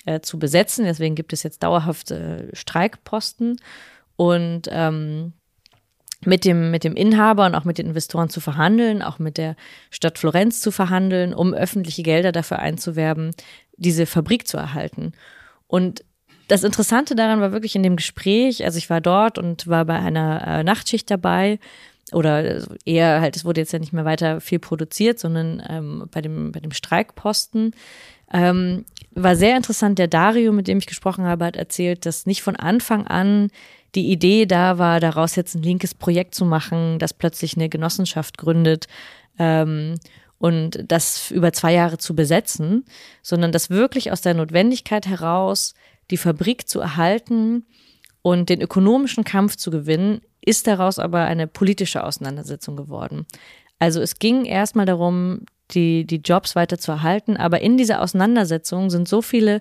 äh, 0.06 0.20
zu 0.20 0.38
besetzen. 0.38 0.84
Deswegen 0.84 1.14
gibt 1.14 1.32
es 1.32 1.42
jetzt 1.42 1.62
dauerhaft 1.62 2.10
äh, 2.10 2.54
Streikposten 2.54 3.56
und 4.16 4.68
ähm, 4.70 5.32
mit 6.24 6.44
dem, 6.44 6.70
mit 6.70 6.84
dem 6.84 6.94
Inhaber 6.94 7.46
und 7.46 7.54
auch 7.54 7.64
mit 7.64 7.78
den 7.78 7.86
Investoren 7.86 8.28
zu 8.28 8.40
verhandeln, 8.40 9.02
auch 9.02 9.18
mit 9.18 9.38
der 9.38 9.56
Stadt 9.90 10.18
Florenz 10.18 10.60
zu 10.60 10.70
verhandeln, 10.70 11.34
um 11.34 11.52
öffentliche 11.52 12.02
Gelder 12.02 12.32
dafür 12.32 12.60
einzuwerben, 12.60 13.32
diese 13.76 14.06
Fabrik 14.06 14.46
zu 14.46 14.56
erhalten. 14.56 15.12
Und 15.66 16.04
das 16.48 16.64
Interessante 16.64 17.14
daran 17.14 17.40
war 17.40 17.52
wirklich 17.52 17.74
in 17.74 17.82
dem 17.82 17.96
Gespräch, 17.96 18.64
also 18.64 18.78
ich 18.78 18.90
war 18.90 19.00
dort 19.00 19.38
und 19.38 19.66
war 19.66 19.84
bei 19.84 19.98
einer 19.98 20.46
äh, 20.46 20.64
Nachtschicht 20.64 21.10
dabei 21.10 21.58
oder 22.12 22.62
eher 22.84 23.20
halt, 23.20 23.36
es 23.36 23.44
wurde 23.44 23.60
jetzt 23.60 23.72
ja 23.72 23.78
nicht 23.78 23.92
mehr 23.92 24.04
weiter 24.04 24.40
viel 24.40 24.58
produziert, 24.58 25.18
sondern 25.18 25.62
ähm, 25.68 26.08
bei, 26.10 26.20
dem, 26.20 26.52
bei 26.52 26.60
dem 26.60 26.72
Streikposten 26.72 27.74
ähm, 28.32 28.84
war 29.14 29.36
sehr 29.36 29.56
interessant. 29.56 29.98
Der 29.98 30.08
Dario, 30.08 30.52
mit 30.52 30.68
dem 30.68 30.78
ich 30.78 30.86
gesprochen 30.86 31.24
habe, 31.24 31.44
hat 31.44 31.56
erzählt, 31.56 32.06
dass 32.06 32.26
nicht 32.26 32.42
von 32.42 32.56
Anfang 32.56 33.06
an 33.06 33.50
die 33.94 34.10
Idee 34.10 34.46
da 34.46 34.78
war, 34.78 35.00
daraus 35.00 35.36
jetzt 35.36 35.54
ein 35.54 35.62
linkes 35.62 35.94
Projekt 35.94 36.34
zu 36.34 36.44
machen, 36.44 36.98
das 36.98 37.12
plötzlich 37.12 37.56
eine 37.56 37.68
Genossenschaft 37.68 38.38
gründet 38.38 38.86
ähm, 39.38 39.96
und 40.38 40.84
das 40.88 41.30
über 41.30 41.52
zwei 41.52 41.74
Jahre 41.74 41.98
zu 41.98 42.16
besetzen, 42.16 42.84
sondern 43.22 43.52
dass 43.52 43.70
wirklich 43.70 44.10
aus 44.10 44.22
der 44.22 44.34
Notwendigkeit 44.34 45.06
heraus 45.06 45.74
die 46.10 46.16
Fabrik 46.16 46.68
zu 46.68 46.80
erhalten 46.80 47.66
und 48.22 48.48
den 48.48 48.62
ökonomischen 48.62 49.24
Kampf 49.24 49.56
zu 49.56 49.70
gewinnen, 49.70 50.22
ist 50.40 50.66
daraus 50.66 50.98
aber 50.98 51.24
eine 51.24 51.46
politische 51.46 52.02
Auseinandersetzung 52.02 52.76
geworden. 52.76 53.26
Also 53.78 54.00
es 54.00 54.18
ging 54.18 54.44
erstmal 54.44 54.86
darum, 54.86 55.44
die, 55.74 56.04
die 56.04 56.16
Jobs 56.24 56.54
weiter 56.54 56.78
zu 56.78 56.92
erhalten. 56.92 57.36
Aber 57.36 57.60
in 57.60 57.76
dieser 57.76 58.02
Auseinandersetzung 58.02 58.90
sind 58.90 59.08
so 59.08 59.22
viele 59.22 59.60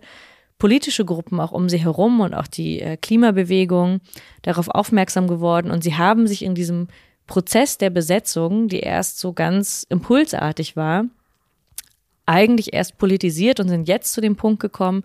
politische 0.57 1.05
Gruppen 1.05 1.39
auch 1.39 1.51
um 1.51 1.69
sie 1.69 1.79
herum 1.79 2.19
und 2.19 2.33
auch 2.33 2.47
die 2.47 2.81
äh, 2.81 2.95
Klimabewegung 2.95 3.99
darauf 4.43 4.67
aufmerksam 4.69 5.27
geworden. 5.27 5.71
Und 5.71 5.83
sie 5.83 5.95
haben 5.95 6.27
sich 6.27 6.43
in 6.43 6.53
diesem 6.53 6.87
Prozess 7.25 7.77
der 7.77 7.89
Besetzung, 7.89 8.67
die 8.67 8.81
erst 8.81 9.19
so 9.19 9.33
ganz 9.33 9.85
impulsartig 9.89 10.75
war, 10.75 11.05
eigentlich 12.25 12.73
erst 12.73 12.97
politisiert 12.97 13.59
und 13.59 13.69
sind 13.69 13.87
jetzt 13.87 14.13
zu 14.13 14.21
dem 14.21 14.35
Punkt 14.35 14.59
gekommen, 14.59 15.03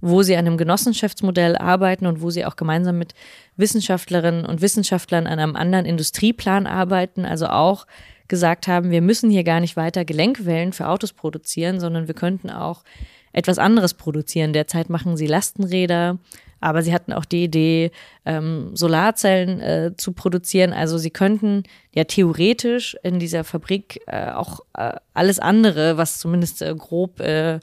wo 0.00 0.22
sie 0.22 0.36
an 0.36 0.46
einem 0.46 0.58
Genossenschaftsmodell 0.58 1.56
arbeiten 1.56 2.06
und 2.06 2.20
wo 2.20 2.30
sie 2.30 2.44
auch 2.44 2.56
gemeinsam 2.56 2.98
mit 2.98 3.14
Wissenschaftlerinnen 3.56 4.44
und 4.44 4.60
Wissenschaftlern 4.60 5.26
an 5.26 5.38
einem 5.38 5.56
anderen 5.56 5.86
Industrieplan 5.86 6.66
arbeiten, 6.66 7.24
also 7.24 7.46
auch 7.46 7.86
gesagt 8.28 8.68
haben, 8.68 8.90
wir 8.90 9.02
müssen 9.02 9.30
hier 9.30 9.44
gar 9.44 9.60
nicht 9.60 9.76
weiter 9.76 10.04
Gelenkwellen 10.04 10.72
für 10.72 10.88
Autos 10.88 11.12
produzieren, 11.12 11.80
sondern 11.80 12.06
wir 12.06 12.14
könnten 12.14 12.50
auch 12.50 12.84
etwas 13.32 13.58
anderes 13.58 13.94
produzieren. 13.94 14.52
Derzeit 14.52 14.90
machen 14.90 15.16
sie 15.16 15.26
Lastenräder, 15.26 16.18
aber 16.60 16.82
sie 16.82 16.92
hatten 16.92 17.12
auch 17.12 17.24
die 17.24 17.44
Idee, 17.44 17.90
ähm, 18.24 18.74
Solarzellen 18.74 19.60
äh, 19.60 19.92
zu 19.96 20.12
produzieren. 20.12 20.72
Also 20.72 20.98
sie 20.98 21.10
könnten 21.10 21.62
ja 21.94 22.04
theoretisch 22.04 22.96
in 23.02 23.18
dieser 23.18 23.44
Fabrik 23.44 24.00
äh, 24.06 24.30
auch 24.30 24.60
äh, 24.74 24.94
alles 25.14 25.38
andere, 25.38 25.96
was 25.96 26.18
zumindest 26.18 26.62
äh, 26.62 26.74
grob 26.76 27.20
äh, 27.20 27.60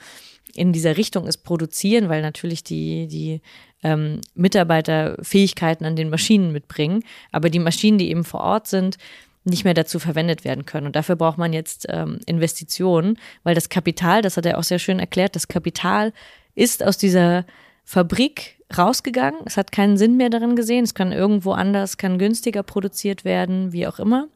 in 0.54 0.72
dieser 0.72 0.96
Richtung 0.96 1.28
ist, 1.28 1.40
produzieren, 1.40 2.08
weil 2.08 2.22
natürlich 2.22 2.64
die, 2.64 3.08
die 3.08 3.42
ähm, 3.84 4.22
Mitarbeiter 4.34 5.18
Fähigkeiten 5.22 5.84
an 5.84 5.98
den 5.98 6.10
Maschinen 6.10 6.54
mitbringen. 6.54 7.04
Aber 7.32 7.50
die 7.50 7.60
Maschinen, 7.60 7.98
die 7.98 8.10
eben 8.10 8.24
vor 8.24 8.40
Ort 8.40 8.68
sind, 8.68 8.98
nicht 9.46 9.64
mehr 9.64 9.74
dazu 9.74 10.00
verwendet 10.00 10.44
werden 10.44 10.66
können. 10.66 10.88
Und 10.88 10.96
dafür 10.96 11.16
braucht 11.16 11.38
man 11.38 11.54
jetzt 11.54 11.86
ähm, 11.90 12.20
Investitionen, 12.26 13.18
weil 13.44 13.56
das 13.56 13.70
Kapital, 13.70 14.22
das 14.22 14.38
hat 14.38 14.46
er 14.46 14.58
auch 14.58 14.64
sehr 14.64 14.80
schön 14.80 15.00
erklärt, 15.00 15.36
das 15.36 15.48
Kapital 15.48 16.12
ist 16.56 16.84
aus 16.84 16.98
dieser 16.98 17.46
Fabrik 17.84 18.58
rausgegangen. 18.76 19.42
Es 19.46 19.58
hat 19.58 19.72
keinen 19.72 19.98
Sinn 19.98 20.18
mehr 20.18 20.30
darin 20.30 20.56
gesehen. 20.56 20.84
Es 20.84 20.96
kann 20.96 21.12
irgendwo 21.12 21.52
anders, 21.52 21.98
kann 21.98 22.18
günstiger 22.18 22.64
produziert 22.64 23.24
werden, 23.24 23.72
wie 23.72 23.88
auch 23.88 24.00
immer. 24.00 24.28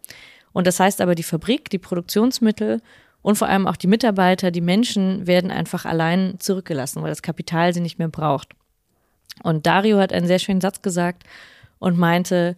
Und 0.53 0.67
das 0.67 0.79
heißt 0.79 1.01
aber, 1.01 1.15
die 1.15 1.23
Fabrik, 1.23 1.69
die 1.69 1.79
Produktionsmittel 1.79 2.81
und 3.21 3.37
vor 3.37 3.47
allem 3.47 3.67
auch 3.67 3.75
die 3.75 3.87
Mitarbeiter, 3.87 4.51
die 4.51 4.61
Menschen 4.61 5.27
werden 5.27 5.51
einfach 5.51 5.85
allein 5.85 6.35
zurückgelassen, 6.39 7.01
weil 7.01 7.09
das 7.09 7.21
Kapital 7.21 7.73
sie 7.73 7.81
nicht 7.81 7.99
mehr 7.99 8.07
braucht. 8.07 8.49
Und 9.43 9.65
Dario 9.65 9.99
hat 9.99 10.13
einen 10.13 10.27
sehr 10.27 10.39
schönen 10.39 10.61
Satz 10.61 10.81
gesagt 10.81 11.23
und 11.79 11.97
meinte, 11.97 12.55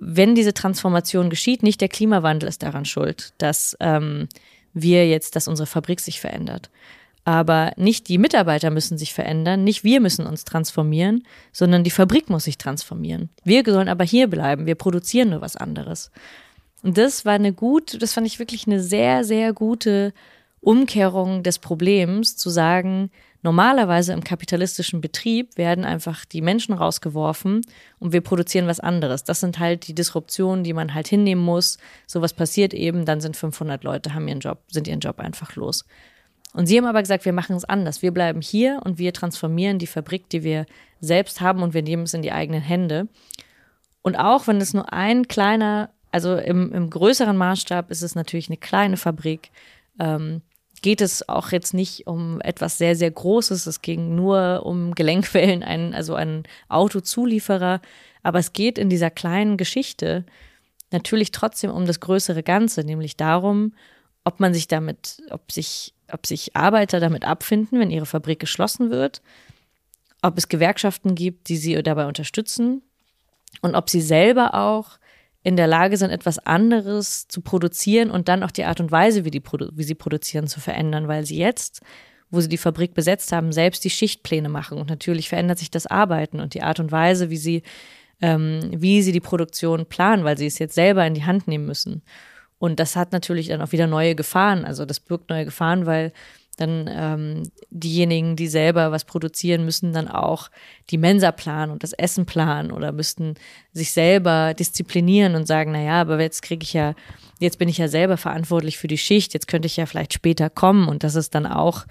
wenn 0.00 0.34
diese 0.34 0.54
Transformation 0.54 1.30
geschieht, 1.30 1.62
nicht 1.62 1.80
der 1.80 1.88
Klimawandel 1.88 2.48
ist 2.48 2.62
daran 2.62 2.84
schuld, 2.84 3.32
dass 3.38 3.76
ähm, 3.80 4.28
wir 4.72 5.08
jetzt, 5.08 5.36
dass 5.36 5.48
unsere 5.48 5.66
Fabrik 5.66 6.00
sich 6.00 6.20
verändert. 6.20 6.70
Aber 7.24 7.72
nicht 7.76 8.08
die 8.08 8.16
Mitarbeiter 8.16 8.70
müssen 8.70 8.96
sich 8.96 9.12
verändern, 9.12 9.62
nicht 9.62 9.84
wir 9.84 10.00
müssen 10.00 10.26
uns 10.26 10.44
transformieren, 10.44 11.24
sondern 11.52 11.84
die 11.84 11.90
Fabrik 11.90 12.30
muss 12.30 12.44
sich 12.44 12.56
transformieren. 12.56 13.28
Wir 13.44 13.62
sollen 13.66 13.88
aber 13.88 14.04
hier 14.04 14.28
bleiben, 14.28 14.66
wir 14.66 14.76
produzieren 14.76 15.30
nur 15.30 15.42
was 15.42 15.56
anderes. 15.56 16.10
Und 16.82 16.96
das 16.96 17.24
war 17.24 17.34
eine 17.34 17.52
gut, 17.52 18.00
das 18.00 18.14
fand 18.14 18.26
ich 18.26 18.38
wirklich 18.38 18.66
eine 18.66 18.80
sehr, 18.80 19.24
sehr 19.24 19.52
gute 19.52 20.14
Umkehrung 20.60 21.42
des 21.42 21.58
Problems, 21.58 22.36
zu 22.36 22.50
sagen, 22.50 23.10
Normalerweise 23.42 24.12
im 24.12 24.24
kapitalistischen 24.24 25.00
Betrieb 25.00 25.56
werden 25.56 25.84
einfach 25.84 26.24
die 26.24 26.42
Menschen 26.42 26.74
rausgeworfen 26.74 27.60
und 28.00 28.12
wir 28.12 28.20
produzieren 28.20 28.66
was 28.66 28.80
anderes. 28.80 29.22
Das 29.22 29.40
sind 29.40 29.60
halt 29.60 29.86
die 29.86 29.94
Disruptionen, 29.94 30.64
die 30.64 30.72
man 30.72 30.92
halt 30.92 31.06
hinnehmen 31.06 31.44
muss. 31.44 31.78
Sowas 32.06 32.34
passiert 32.34 32.74
eben, 32.74 33.04
dann 33.04 33.20
sind 33.20 33.36
500 33.36 33.84
Leute, 33.84 34.12
haben 34.14 34.26
ihren 34.26 34.40
Job, 34.40 34.58
sind 34.68 34.88
ihren 34.88 35.00
Job 35.00 35.20
einfach 35.20 35.54
los. 35.54 35.84
Und 36.52 36.66
sie 36.66 36.78
haben 36.78 36.86
aber 36.86 37.00
gesagt, 37.00 37.24
wir 37.24 37.32
machen 37.32 37.54
es 37.54 37.64
anders. 37.64 38.02
Wir 38.02 38.10
bleiben 38.10 38.40
hier 38.40 38.80
und 38.84 38.98
wir 38.98 39.12
transformieren 39.12 39.78
die 39.78 39.86
Fabrik, 39.86 40.28
die 40.30 40.42
wir 40.42 40.66
selbst 41.00 41.40
haben 41.40 41.62
und 41.62 41.74
wir 41.74 41.82
nehmen 41.82 42.04
es 42.04 42.14
in 42.14 42.22
die 42.22 42.32
eigenen 42.32 42.62
Hände. 42.62 43.06
Und 44.02 44.16
auch 44.16 44.48
wenn 44.48 44.60
es 44.60 44.74
nur 44.74 44.92
ein 44.92 45.28
kleiner, 45.28 45.90
also 46.10 46.36
im, 46.36 46.72
im 46.72 46.90
größeren 46.90 47.36
Maßstab 47.36 47.90
ist 47.90 48.02
es 48.02 48.16
natürlich 48.16 48.48
eine 48.48 48.56
kleine 48.56 48.96
Fabrik, 48.96 49.50
ähm, 50.00 50.42
geht 50.82 51.00
es 51.00 51.28
auch 51.28 51.50
jetzt 51.50 51.74
nicht 51.74 52.06
um 52.06 52.40
etwas 52.40 52.78
sehr, 52.78 52.96
sehr 52.96 53.10
Großes. 53.10 53.66
Es 53.66 53.82
ging 53.82 54.14
nur 54.14 54.62
um 54.64 54.94
Gelenkwellen, 54.94 55.62
ein, 55.62 55.94
also 55.94 56.14
ein 56.14 56.44
Autozulieferer. 56.68 57.80
Aber 58.22 58.38
es 58.38 58.52
geht 58.52 58.78
in 58.78 58.90
dieser 58.90 59.10
kleinen 59.10 59.56
Geschichte 59.56 60.24
natürlich 60.90 61.32
trotzdem 61.32 61.70
um 61.70 61.86
das 61.86 62.00
größere 62.00 62.42
Ganze, 62.42 62.84
nämlich 62.84 63.16
darum, 63.16 63.72
ob 64.24 64.40
man 64.40 64.54
sich 64.54 64.68
damit, 64.68 65.22
ob 65.30 65.50
sich, 65.52 65.94
ob 66.12 66.26
sich 66.26 66.56
Arbeiter 66.56 67.00
damit 67.00 67.24
abfinden, 67.24 67.78
wenn 67.78 67.90
ihre 67.90 68.06
Fabrik 68.06 68.38
geschlossen 68.38 68.90
wird, 68.90 69.22
ob 70.22 70.36
es 70.36 70.48
Gewerkschaften 70.48 71.14
gibt, 71.14 71.48
die 71.48 71.56
sie 71.56 71.82
dabei 71.82 72.06
unterstützen 72.06 72.82
und 73.62 73.74
ob 73.74 73.88
sie 73.88 74.00
selber 74.00 74.54
auch 74.54 74.98
in 75.48 75.56
der 75.56 75.66
Lage 75.66 75.96
sind, 75.96 76.10
etwas 76.10 76.38
anderes 76.38 77.26
zu 77.26 77.40
produzieren 77.40 78.10
und 78.10 78.28
dann 78.28 78.42
auch 78.42 78.50
die 78.50 78.64
Art 78.64 78.80
und 78.80 78.92
Weise, 78.92 79.24
wie, 79.24 79.30
die, 79.30 79.42
wie 79.42 79.82
sie 79.82 79.94
produzieren, 79.94 80.46
zu 80.46 80.60
verändern, 80.60 81.08
weil 81.08 81.24
sie 81.24 81.38
jetzt, 81.38 81.80
wo 82.30 82.42
sie 82.42 82.50
die 82.50 82.58
Fabrik 82.58 82.92
besetzt 82.92 83.32
haben, 83.32 83.50
selbst 83.50 83.82
die 83.82 83.90
Schichtpläne 83.90 84.50
machen. 84.50 84.76
Und 84.76 84.90
natürlich 84.90 85.30
verändert 85.30 85.58
sich 85.58 85.70
das 85.70 85.86
Arbeiten 85.86 86.40
und 86.40 86.52
die 86.52 86.62
Art 86.62 86.80
und 86.80 86.92
Weise, 86.92 87.30
wie 87.30 87.38
sie, 87.38 87.62
ähm, 88.20 88.60
wie 88.76 89.00
sie 89.00 89.12
die 89.12 89.20
Produktion 89.20 89.86
planen, 89.86 90.22
weil 90.22 90.36
sie 90.36 90.44
es 90.44 90.58
jetzt 90.58 90.74
selber 90.74 91.06
in 91.06 91.14
die 91.14 91.24
Hand 91.24 91.48
nehmen 91.48 91.64
müssen. 91.64 92.02
Und 92.58 92.78
das 92.78 92.94
hat 92.94 93.12
natürlich 93.12 93.48
dann 93.48 93.62
auch 93.62 93.72
wieder 93.72 93.86
neue 93.86 94.14
Gefahren. 94.14 94.66
Also 94.66 94.84
das 94.84 95.00
birgt 95.00 95.30
neue 95.30 95.46
Gefahren, 95.46 95.86
weil 95.86 96.12
Dann 96.58 96.90
ähm, 96.92 97.42
diejenigen, 97.70 98.36
die 98.36 98.48
selber 98.48 98.92
was 98.92 99.04
produzieren, 99.04 99.64
müssen 99.64 99.92
dann 99.92 100.08
auch 100.08 100.50
die 100.90 100.98
Mensa 100.98 101.32
planen 101.32 101.72
und 101.72 101.82
das 101.82 101.92
Essen 101.92 102.26
planen 102.26 102.70
oder 102.70 102.92
müssten 102.92 103.34
sich 103.72 103.92
selber 103.92 104.54
disziplinieren 104.54 105.34
und 105.34 105.46
sagen, 105.46 105.72
na 105.72 105.82
ja, 105.82 106.00
aber 106.00 106.20
jetzt 106.20 106.42
kriege 106.42 106.62
ich 106.62 106.72
ja, 106.72 106.94
jetzt 107.38 107.58
bin 107.58 107.68
ich 107.68 107.78
ja 107.78 107.88
selber 107.88 108.16
verantwortlich 108.16 108.76
für 108.76 108.88
die 108.88 108.98
Schicht, 108.98 109.34
jetzt 109.34 109.48
könnte 109.48 109.66
ich 109.66 109.76
ja 109.76 109.86
vielleicht 109.86 110.12
später 110.12 110.50
kommen 110.50 110.88
und 110.88 111.04
das 111.04 111.14
ist 111.14 111.34
dann 111.34 111.46
auch 111.46 111.86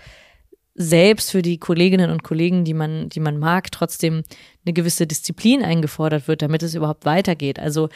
selbst 0.75 1.31
für 1.31 1.41
die 1.41 1.57
Kolleginnen 1.57 2.11
und 2.11 2.23
Kollegen, 2.23 2.63
die 2.63 2.75
man, 2.75 3.09
die 3.09 3.19
man 3.19 3.39
mag, 3.39 3.71
trotzdem 3.71 4.21
eine 4.63 4.73
gewisse 4.73 5.07
Disziplin 5.07 5.63
eingefordert 5.63 6.27
wird, 6.27 6.43
damit 6.43 6.61
es 6.61 6.75
überhaupt 6.75 7.03
weitergeht. 7.03 7.57
Also 7.57 7.89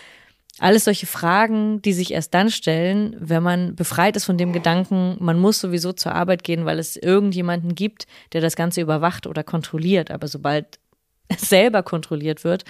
alles 0.60 0.86
solche 0.86 1.08
Fragen, 1.08 1.82
die 1.82 1.94
sich 1.94 2.12
erst 2.12 2.34
dann 2.34 2.50
stellen, 2.50 3.16
wenn 3.20 3.42
man 3.42 3.76
befreit 3.76 4.16
ist 4.16 4.26
von 4.26 4.38
dem 4.38 4.54
Gedanken, 4.54 5.18
man 5.20 5.40
muss 5.40 5.60
sowieso 5.60 5.94
zur 5.94 6.14
Arbeit 6.14 6.44
gehen, 6.44 6.66
weil 6.66 6.78
es 6.78 6.98
irgendjemanden 6.98 7.74
gibt, 7.74 8.06
der 8.34 8.42
das 8.42 8.56
Ganze 8.56 8.82
überwacht 8.82 9.28
oder 9.28 9.44
kontrolliert. 9.44 10.12
Aber 10.12 10.28
sobald 10.28 10.80
es 11.30 11.42
selber 11.50 11.84
kontrolliert 11.84 12.44
wird, 12.44 12.66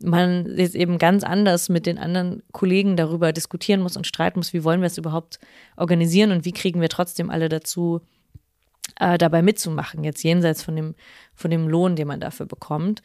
man 0.00 0.56
jetzt 0.56 0.76
eben 0.76 0.98
ganz 0.98 1.24
anders 1.24 1.68
mit 1.68 1.84
den 1.86 1.98
anderen 1.98 2.42
Kollegen 2.52 2.96
darüber 2.96 3.32
diskutieren 3.32 3.82
muss 3.82 3.96
und 3.96 4.06
streiten 4.06 4.38
muss, 4.38 4.52
wie 4.52 4.64
wollen 4.64 4.80
wir 4.80 4.86
es 4.86 4.98
überhaupt 4.98 5.38
organisieren 5.76 6.30
und 6.30 6.44
wie 6.44 6.52
kriegen 6.52 6.80
wir 6.80 6.88
trotzdem 6.88 7.30
alle 7.30 7.48
dazu, 7.48 8.00
äh, 9.00 9.18
dabei 9.18 9.42
mitzumachen, 9.42 10.04
jetzt 10.04 10.22
jenseits 10.22 10.62
von 10.62 10.76
dem, 10.76 10.94
von 11.34 11.50
dem 11.50 11.68
Lohn, 11.68 11.96
den 11.96 12.08
man 12.08 12.20
dafür 12.20 12.46
bekommt. 12.46 13.02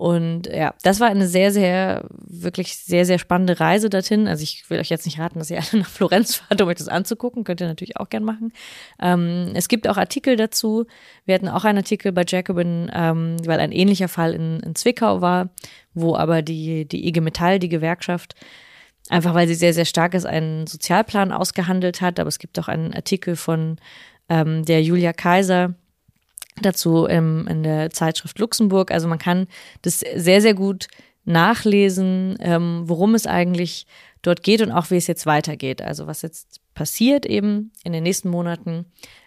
Und 0.00 0.46
ja, 0.46 0.72
das 0.82 0.98
war 0.98 1.08
eine 1.08 1.28
sehr, 1.28 1.52
sehr, 1.52 2.06
wirklich 2.26 2.78
sehr, 2.78 3.04
sehr 3.04 3.18
spannende 3.18 3.60
Reise 3.60 3.90
dorthin. 3.90 4.28
Also 4.28 4.42
ich 4.42 4.64
will 4.70 4.78
euch 4.78 4.88
jetzt 4.88 5.04
nicht 5.04 5.18
raten, 5.18 5.38
dass 5.38 5.50
ihr 5.50 5.58
alle 5.72 5.82
nach 5.82 5.90
Florenz 5.90 6.36
fahrt, 6.36 6.62
um 6.62 6.68
euch 6.68 6.78
das 6.78 6.88
anzugucken. 6.88 7.44
Könnt 7.44 7.60
ihr 7.60 7.66
natürlich 7.66 7.98
auch 7.98 8.08
gern 8.08 8.24
machen. 8.24 8.54
Ähm, 8.98 9.50
es 9.52 9.68
gibt 9.68 9.86
auch 9.86 9.98
Artikel 9.98 10.36
dazu. 10.36 10.86
Wir 11.26 11.34
hatten 11.34 11.50
auch 11.50 11.66
einen 11.66 11.76
Artikel 11.76 12.12
bei 12.12 12.24
Jacobin, 12.26 12.90
ähm, 12.94 13.36
weil 13.44 13.60
ein 13.60 13.72
ähnlicher 13.72 14.08
Fall 14.08 14.32
in, 14.32 14.60
in 14.60 14.74
Zwickau 14.74 15.20
war, 15.20 15.50
wo 15.92 16.16
aber 16.16 16.40
die, 16.40 16.88
die 16.88 17.06
IG 17.06 17.20
Metall, 17.20 17.58
die 17.58 17.68
Gewerkschaft, 17.68 18.34
einfach 19.10 19.34
weil 19.34 19.48
sie 19.48 19.54
sehr, 19.54 19.74
sehr 19.74 19.84
stark 19.84 20.14
ist, 20.14 20.24
einen 20.24 20.66
Sozialplan 20.66 21.30
ausgehandelt 21.30 22.00
hat. 22.00 22.18
Aber 22.18 22.28
es 22.28 22.38
gibt 22.38 22.58
auch 22.58 22.68
einen 22.68 22.94
Artikel 22.94 23.36
von 23.36 23.76
ähm, 24.30 24.64
der 24.64 24.82
Julia 24.82 25.12
Kaiser 25.12 25.74
dazu 26.60 27.06
im, 27.06 27.46
in 27.46 27.62
der 27.62 27.90
Zeitschrift 27.90 28.38
Luxemburg. 28.38 28.90
Also 28.90 29.08
man 29.08 29.18
kann 29.18 29.46
das 29.82 30.00
sehr, 30.00 30.40
sehr 30.40 30.54
gut 30.54 30.88
nachlesen, 31.24 32.36
ähm, 32.40 32.82
worum 32.86 33.14
es 33.14 33.26
eigentlich 33.26 33.86
dort 34.22 34.42
geht 34.42 34.62
und 34.62 34.72
auch 34.72 34.90
wie 34.90 34.96
es 34.96 35.06
jetzt 35.06 35.26
weitergeht. 35.26 35.82
Also 35.82 36.06
was 36.06 36.22
jetzt 36.22 36.60
passiert 36.74 37.26
eben 37.26 37.72
in 37.84 37.92
den 37.92 38.02
nächsten 38.02 38.28
Monaten, 38.28 38.86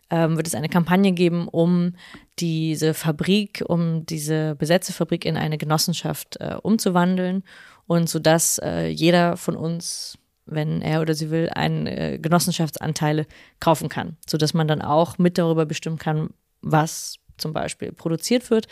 ähm, 0.10 0.38
wird 0.38 0.48
es 0.48 0.56
eine 0.56 0.70
Kampagne 0.70 1.12
geben, 1.12 1.48
um 1.48 1.96
diese 2.40 2.94
Fabrik, 2.94 3.64
um 3.68 4.06
diese 4.06 4.56
besetzte 4.56 4.94
Fabrik 4.94 5.26
in 5.26 5.38
eine 5.38 5.58
Genossenschaft 5.58 6.38
äh, 6.40 6.56
umzuwandeln 6.62 7.44
und 7.88 8.10
so 8.10 8.20
dass 8.20 8.60
äh, 8.60 8.88
jeder 8.88 9.38
von 9.38 9.56
uns 9.56 10.18
wenn 10.46 10.82
er 10.82 11.02
oder 11.02 11.14
sie 11.14 11.32
will, 11.32 11.50
einen 11.50 11.88
äh, 11.88 12.20
Genossenschaftsanteile 12.22 13.28
kaufen 13.62 13.88
kann, 13.88 14.18
sodass 14.28 14.54
man 14.54 14.68
dann 14.68 14.82
auch 14.82 15.18
mit 15.18 15.38
darüber 15.38 15.66
bestimmen 15.66 15.98
kann, 15.98 16.32
was 16.64 17.18
zum 17.38 17.54
Beispiel 17.54 17.92
produziert 17.92 18.50
wird. 18.50 18.68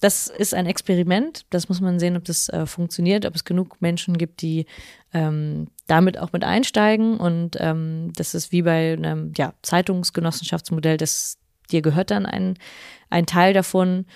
Das 0.00 0.26
ist 0.26 0.52
ein 0.52 0.66
Experiment. 0.66 1.46
Das 1.50 1.68
muss 1.68 1.80
man 1.80 1.98
sehen, 1.98 2.16
ob 2.16 2.24
das 2.24 2.48
äh, 2.50 2.66
funktioniert, 2.66 3.24
ob 3.24 3.34
es 3.34 3.44
genug 3.44 3.80
Menschen 3.80 4.18
gibt, 4.18 4.42
die 4.42 4.66
ähm, 5.14 5.68
damit 5.86 6.18
auch 6.18 6.32
mit 6.32 6.44
einsteigen. 6.44 7.16
Und 7.16 7.56
ähm, 7.60 8.12
das 8.14 8.34
ist 8.34 8.52
wie 8.52 8.62
bei 8.62 8.92
einem 8.92 9.32
ja, 9.36 9.54
Zeitungsgenossenschaftsmodell, 9.62 10.96
das 10.96 11.38
dir 11.70 11.82
gehört 11.82 12.10
dann 12.10 12.26
ein, 12.26 12.58
ein 13.08 13.26
Teil 13.26 13.54
davon. 13.54 14.06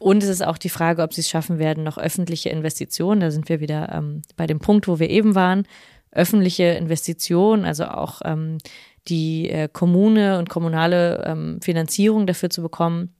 Und 0.00 0.22
es 0.22 0.28
ist 0.28 0.44
auch 0.44 0.58
die 0.58 0.68
Frage, 0.68 1.02
ob 1.02 1.12
sie 1.12 1.20
es 1.20 1.28
schaffen 1.28 1.58
werden, 1.58 1.84
noch 1.84 1.98
öffentliche 1.98 2.48
Investitionen. 2.48 3.20
Da 3.20 3.30
sind 3.30 3.48
wir 3.48 3.60
wieder 3.60 3.92
ähm, 3.92 4.22
bei 4.36 4.46
dem 4.46 4.60
Punkt, 4.60 4.88
wo 4.88 4.98
wir 4.98 5.10
eben 5.10 5.34
waren 5.34 5.66
öffentliche 6.10 6.64
Investitionen, 6.64 7.64
also 7.64 7.84
auch 7.84 8.22
ähm, 8.24 8.58
die 9.08 9.50
äh, 9.50 9.68
Kommune 9.72 10.38
und 10.38 10.48
kommunale 10.48 11.24
ähm, 11.26 11.60
Finanzierung 11.62 12.26
dafür 12.26 12.50
zu 12.50 12.62
bekommen, 12.62 13.14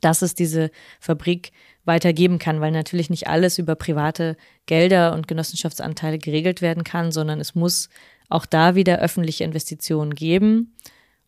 dass 0.00 0.22
es 0.22 0.34
diese 0.34 0.70
Fabrik 1.00 1.52
weitergeben 1.84 2.38
kann, 2.38 2.60
weil 2.60 2.70
natürlich 2.70 3.10
nicht 3.10 3.26
alles 3.26 3.58
über 3.58 3.74
private 3.74 4.36
Gelder 4.66 5.12
und 5.14 5.28
Genossenschaftsanteile 5.28 6.18
geregelt 6.18 6.62
werden 6.62 6.84
kann, 6.84 7.10
sondern 7.10 7.40
es 7.40 7.54
muss 7.54 7.88
auch 8.28 8.46
da 8.46 8.74
wieder 8.74 9.00
öffentliche 9.00 9.44
Investitionen 9.44 10.14
geben. 10.14 10.74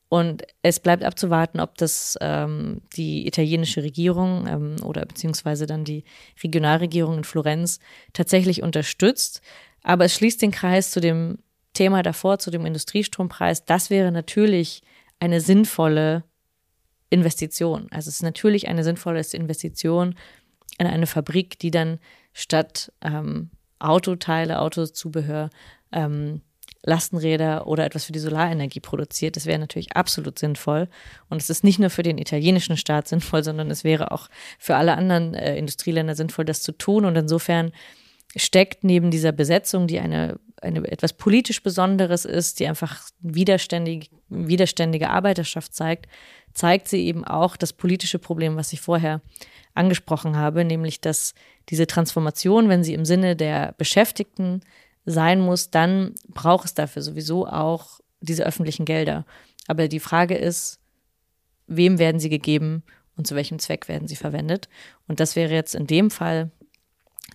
Und 0.09 0.45
es 0.63 0.79
bleibt 0.79 1.03
abzuwarten, 1.03 1.59
ob 1.59 1.77
das 1.77 2.17
ähm, 2.21 2.83
die 2.97 3.27
italienische 3.27 3.83
Regierung 3.83 4.47
ähm, 4.47 4.77
oder 4.85 5.05
beziehungsweise 5.07 5.67
dann 5.67 5.85
die 5.85 6.05
Regionalregierung 6.43 7.19
in 7.19 7.25
Florenz 7.25 7.81
tatsächlich 8.13 8.63
unterstützt. 8.63 9.41
Aber 9.83 10.05
es 10.05 10.15
schließt 10.15 10.41
den 10.41 10.53
Kreis 10.53 10.93
zu 10.93 11.01
dem 11.01 11.39
Thema 11.75 12.03
davor, 12.03 12.39
zu 12.39 12.51
dem 12.51 12.65
Industriestrompreis. 12.65 13.65
Das 13.65 13.91
wäre 13.91 14.11
natürlich 14.11 14.83
eine 15.21 15.41
sinnvolle 15.41 16.25
Investition. 17.11 17.89
Also 17.91 18.09
es 18.09 18.17
ist 18.17 18.23
natürlich 18.23 18.69
eine 18.69 18.83
sinnvolle 18.83 19.23
Investition 19.33 20.15
in 20.79 20.87
eine 20.87 21.07
Fabrik, 21.07 21.59
die 21.59 21.71
dann 21.71 21.99
statt 22.33 22.93
ähm, 23.03 23.51
Autoteile, 23.79 24.61
Autozubehör, 24.61 25.51
ähm, 25.93 26.41
Lastenräder 26.83 27.67
oder 27.67 27.85
etwas 27.85 28.05
für 28.05 28.13
die 28.13 28.19
Solarenergie 28.19 28.81
produziert. 28.81 29.37
Das 29.37 29.47
wäre 29.47 29.59
natürlich 29.59 29.97
absolut 29.97 30.39
sinnvoll. 30.39 30.89
Und 31.31 31.41
es 31.41 31.49
ist 31.49 31.65
nicht 31.65 31.79
nur 31.79 31.91
für 31.91 32.03
den 32.03 32.19
italienischen 32.19 32.77
Staat 32.77 33.09
sinnvoll, 33.09 33.43
sondern 33.43 33.71
es 33.71 33.85
wäre 33.85 34.13
auch 34.13 34.29
für 34.59 34.77
alle 34.77 34.97
anderen 34.97 35.35
äh, 35.35 35.57
Industrieländer 35.57 36.15
sinnvoll, 36.15 36.45
das 36.45 36.63
zu 36.63 36.73
tun. 36.73 37.05
Und 37.05 37.17
insofern 37.17 37.73
steckt 38.37 38.85
neben 38.85 39.11
dieser 39.11 39.33
Besetzung, 39.33 39.87
die 39.87 39.99
eine, 39.99 40.39
eine 40.65 40.87
etwas 40.91 41.13
politisch 41.13 41.63
Besonderes 41.63 42.25
ist, 42.25 42.59
die 42.59 42.67
einfach 42.67 43.03
widerständig, 43.21 44.11
widerständige 44.29 45.11
Arbeiterschaft 45.11 45.75
zeigt, 45.75 46.07
zeigt 46.53 46.89
sie 46.89 47.05
eben 47.07 47.25
auch 47.25 47.57
das 47.57 47.73
politische 47.73 48.19
Problem, 48.19 48.57
was 48.57 48.73
ich 48.73 48.81
vorher 48.81 49.21
angesprochen 49.75 50.37
habe, 50.37 50.65
nämlich 50.65 51.01
dass 51.01 51.35
diese 51.69 51.87
Transformation, 51.87 52.69
wenn 52.69 52.85
sie 52.85 52.95
im 52.95 53.05
Sinne 53.05 53.37
der 53.37 53.75
Beschäftigten 53.79 54.61
sein 55.05 55.41
muss, 55.41 55.71
dann 55.71 56.15
braucht 56.29 56.67
es 56.67 56.75
dafür 56.75 57.03
sowieso 57.03 57.47
auch 57.47 58.01
diese 58.21 58.45
öffentlichen 58.45 58.85
Gelder. 58.85 59.25
Aber 59.67 59.89
die 59.89 60.01
Frage 60.01 60.37
ist, 60.37 60.81
wem 61.67 61.99
werden 61.99 62.21
sie 62.21 62.29
gegeben 62.29 62.83
und 63.17 63.27
zu 63.27 63.35
welchem 63.35 63.59
Zweck 63.59 63.89
werden 63.89 64.09
sie 64.09 64.17
verwendet? 64.17 64.69
Und 65.09 65.21
das 65.21 65.37
wäre 65.37 65.53
jetzt 65.53 65.75
in 65.75 65.87
dem 65.87 66.11
Fall 66.11 66.51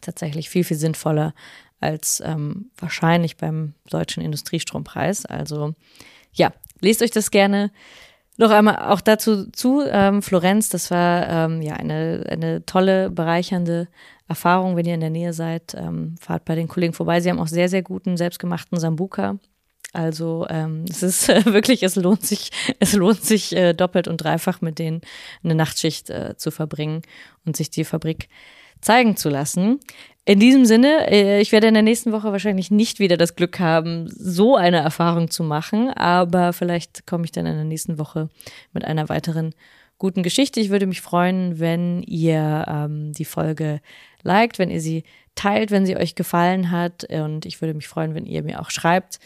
tatsächlich 0.01 0.49
viel, 0.49 0.63
viel 0.63 0.77
sinnvoller 0.77 1.33
als 1.79 2.21
ähm, 2.25 2.71
wahrscheinlich 2.77 3.37
beim 3.37 3.73
deutschen 3.89 4.23
Industriestrompreis. 4.23 5.25
Also 5.25 5.75
ja, 6.33 6.51
lest 6.81 7.01
euch 7.01 7.11
das 7.11 7.31
gerne 7.31 7.71
noch 8.37 8.51
einmal 8.51 8.77
auch 8.91 9.01
dazu 9.01 9.51
zu. 9.51 9.83
Ähm, 9.85 10.21
Florenz, 10.21 10.69
das 10.69 10.91
war 10.91 11.27
ähm, 11.27 11.61
ja 11.61 11.73
eine, 11.73 12.25
eine 12.29 12.65
tolle, 12.65 13.09
bereichernde 13.09 13.89
Erfahrung, 14.29 14.75
wenn 14.75 14.85
ihr 14.85 14.93
in 14.93 15.01
der 15.01 15.09
Nähe 15.09 15.33
seid. 15.33 15.75
Ähm, 15.75 16.15
fahrt 16.19 16.45
bei 16.45 16.55
den 16.55 16.69
Kollegen 16.69 16.93
vorbei. 16.93 17.19
Sie 17.19 17.29
haben 17.29 17.39
auch 17.39 17.47
sehr, 17.47 17.67
sehr 17.67 17.81
guten, 17.81 18.15
selbstgemachten 18.15 18.79
Sambuka. 18.79 19.39
Also 19.91 20.45
ähm, 20.49 20.85
es 20.89 21.03
ist 21.03 21.29
äh, 21.29 21.45
wirklich, 21.53 21.83
es 21.83 21.95
lohnt 21.95 22.25
sich, 22.25 22.51
es 22.79 22.93
lohnt 22.93 23.23
sich 23.23 23.55
äh, 23.55 23.73
doppelt 23.73 24.07
und 24.07 24.17
dreifach 24.17 24.61
mit 24.61 24.79
denen 24.79 25.01
eine 25.43 25.55
Nachtschicht 25.55 26.09
äh, 26.09 26.35
zu 26.37 26.51
verbringen 26.51 27.01
und 27.45 27.57
sich 27.57 27.69
die 27.71 27.83
Fabrik 27.83 28.29
zeigen 28.81 29.15
zu 29.15 29.29
lassen. 29.29 29.79
In 30.25 30.39
diesem 30.39 30.65
Sinne, 30.65 31.09
äh, 31.09 31.41
ich 31.41 31.51
werde 31.51 31.67
in 31.67 31.73
der 31.73 31.83
nächsten 31.83 32.11
Woche 32.11 32.31
wahrscheinlich 32.31 32.69
nicht 32.69 32.99
wieder 32.99 33.17
das 33.17 33.35
Glück 33.35 33.59
haben, 33.59 34.07
so 34.07 34.55
eine 34.55 34.77
Erfahrung 34.77 35.31
zu 35.31 35.43
machen, 35.43 35.89
aber 35.89 36.53
vielleicht 36.53 37.07
komme 37.07 37.25
ich 37.25 37.31
dann 37.31 37.45
in 37.45 37.55
der 37.55 37.65
nächsten 37.65 37.97
Woche 37.97 38.29
mit 38.71 38.85
einer 38.85 39.09
weiteren 39.09 39.55
guten 39.97 40.23
Geschichte. 40.23 40.59
Ich 40.59 40.69
würde 40.69 40.87
mich 40.87 41.01
freuen, 41.01 41.59
wenn 41.59 42.03
ihr 42.03 42.65
ähm, 42.67 43.11
die 43.11 43.25
Folge 43.25 43.81
liked, 44.23 44.59
wenn 44.59 44.69
ihr 44.69 44.81
sie 44.81 45.03
teilt, 45.35 45.71
wenn 45.71 45.85
sie 45.85 45.97
euch 45.97 46.15
gefallen 46.15 46.71
hat. 46.71 47.05
Und 47.05 47.45
ich 47.45 47.61
würde 47.61 47.73
mich 47.73 47.87
freuen, 47.87 48.13
wenn 48.15 48.25
ihr 48.25 48.43
mir 48.43 48.61
auch 48.61 48.71
schreibt, 48.71 49.19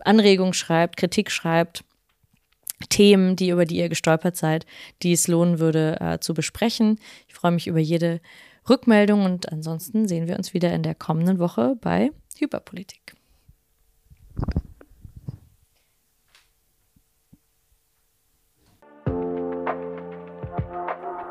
Anregungen 0.00 0.54
schreibt, 0.54 0.96
Kritik 0.96 1.30
schreibt. 1.30 1.84
Themen, 2.90 3.36
die 3.36 3.48
über 3.48 3.64
die 3.64 3.76
ihr 3.76 3.88
gestolpert 3.88 4.36
seid, 4.36 4.66
die 5.02 5.12
es 5.12 5.28
lohnen 5.28 5.58
würde 5.58 5.98
äh, 6.00 6.18
zu 6.18 6.34
besprechen. 6.34 6.98
Ich 7.28 7.34
freue 7.34 7.52
mich 7.52 7.66
über 7.66 7.78
jede 7.78 8.20
Rückmeldung 8.68 9.24
und 9.24 9.50
ansonsten 9.52 10.08
sehen 10.08 10.26
wir 10.26 10.36
uns 10.36 10.54
wieder 10.54 10.72
in 10.72 10.82
der 10.82 10.94
kommenden 10.94 11.38
Woche 11.38 11.76
bei 11.80 12.10
Hyperpolitik. 12.38 13.14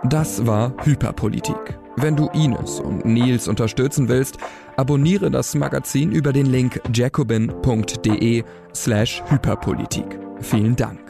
Das 0.03 0.45
war 0.45 0.75
Hyperpolitik. 0.85 1.79
Wenn 1.95 2.15
du 2.15 2.27
Ines 2.33 2.79
und 2.79 3.05
Nils 3.05 3.47
unterstützen 3.47 4.09
willst, 4.09 4.37
abonniere 4.75 5.31
das 5.31 5.55
Magazin 5.55 6.11
über 6.11 6.33
den 6.33 6.47
Link 6.47 6.81
jacobin.de 6.93 8.43
slash 8.75 9.23
Hyperpolitik. 9.29 10.19
Vielen 10.41 10.75
Dank. 10.75 11.02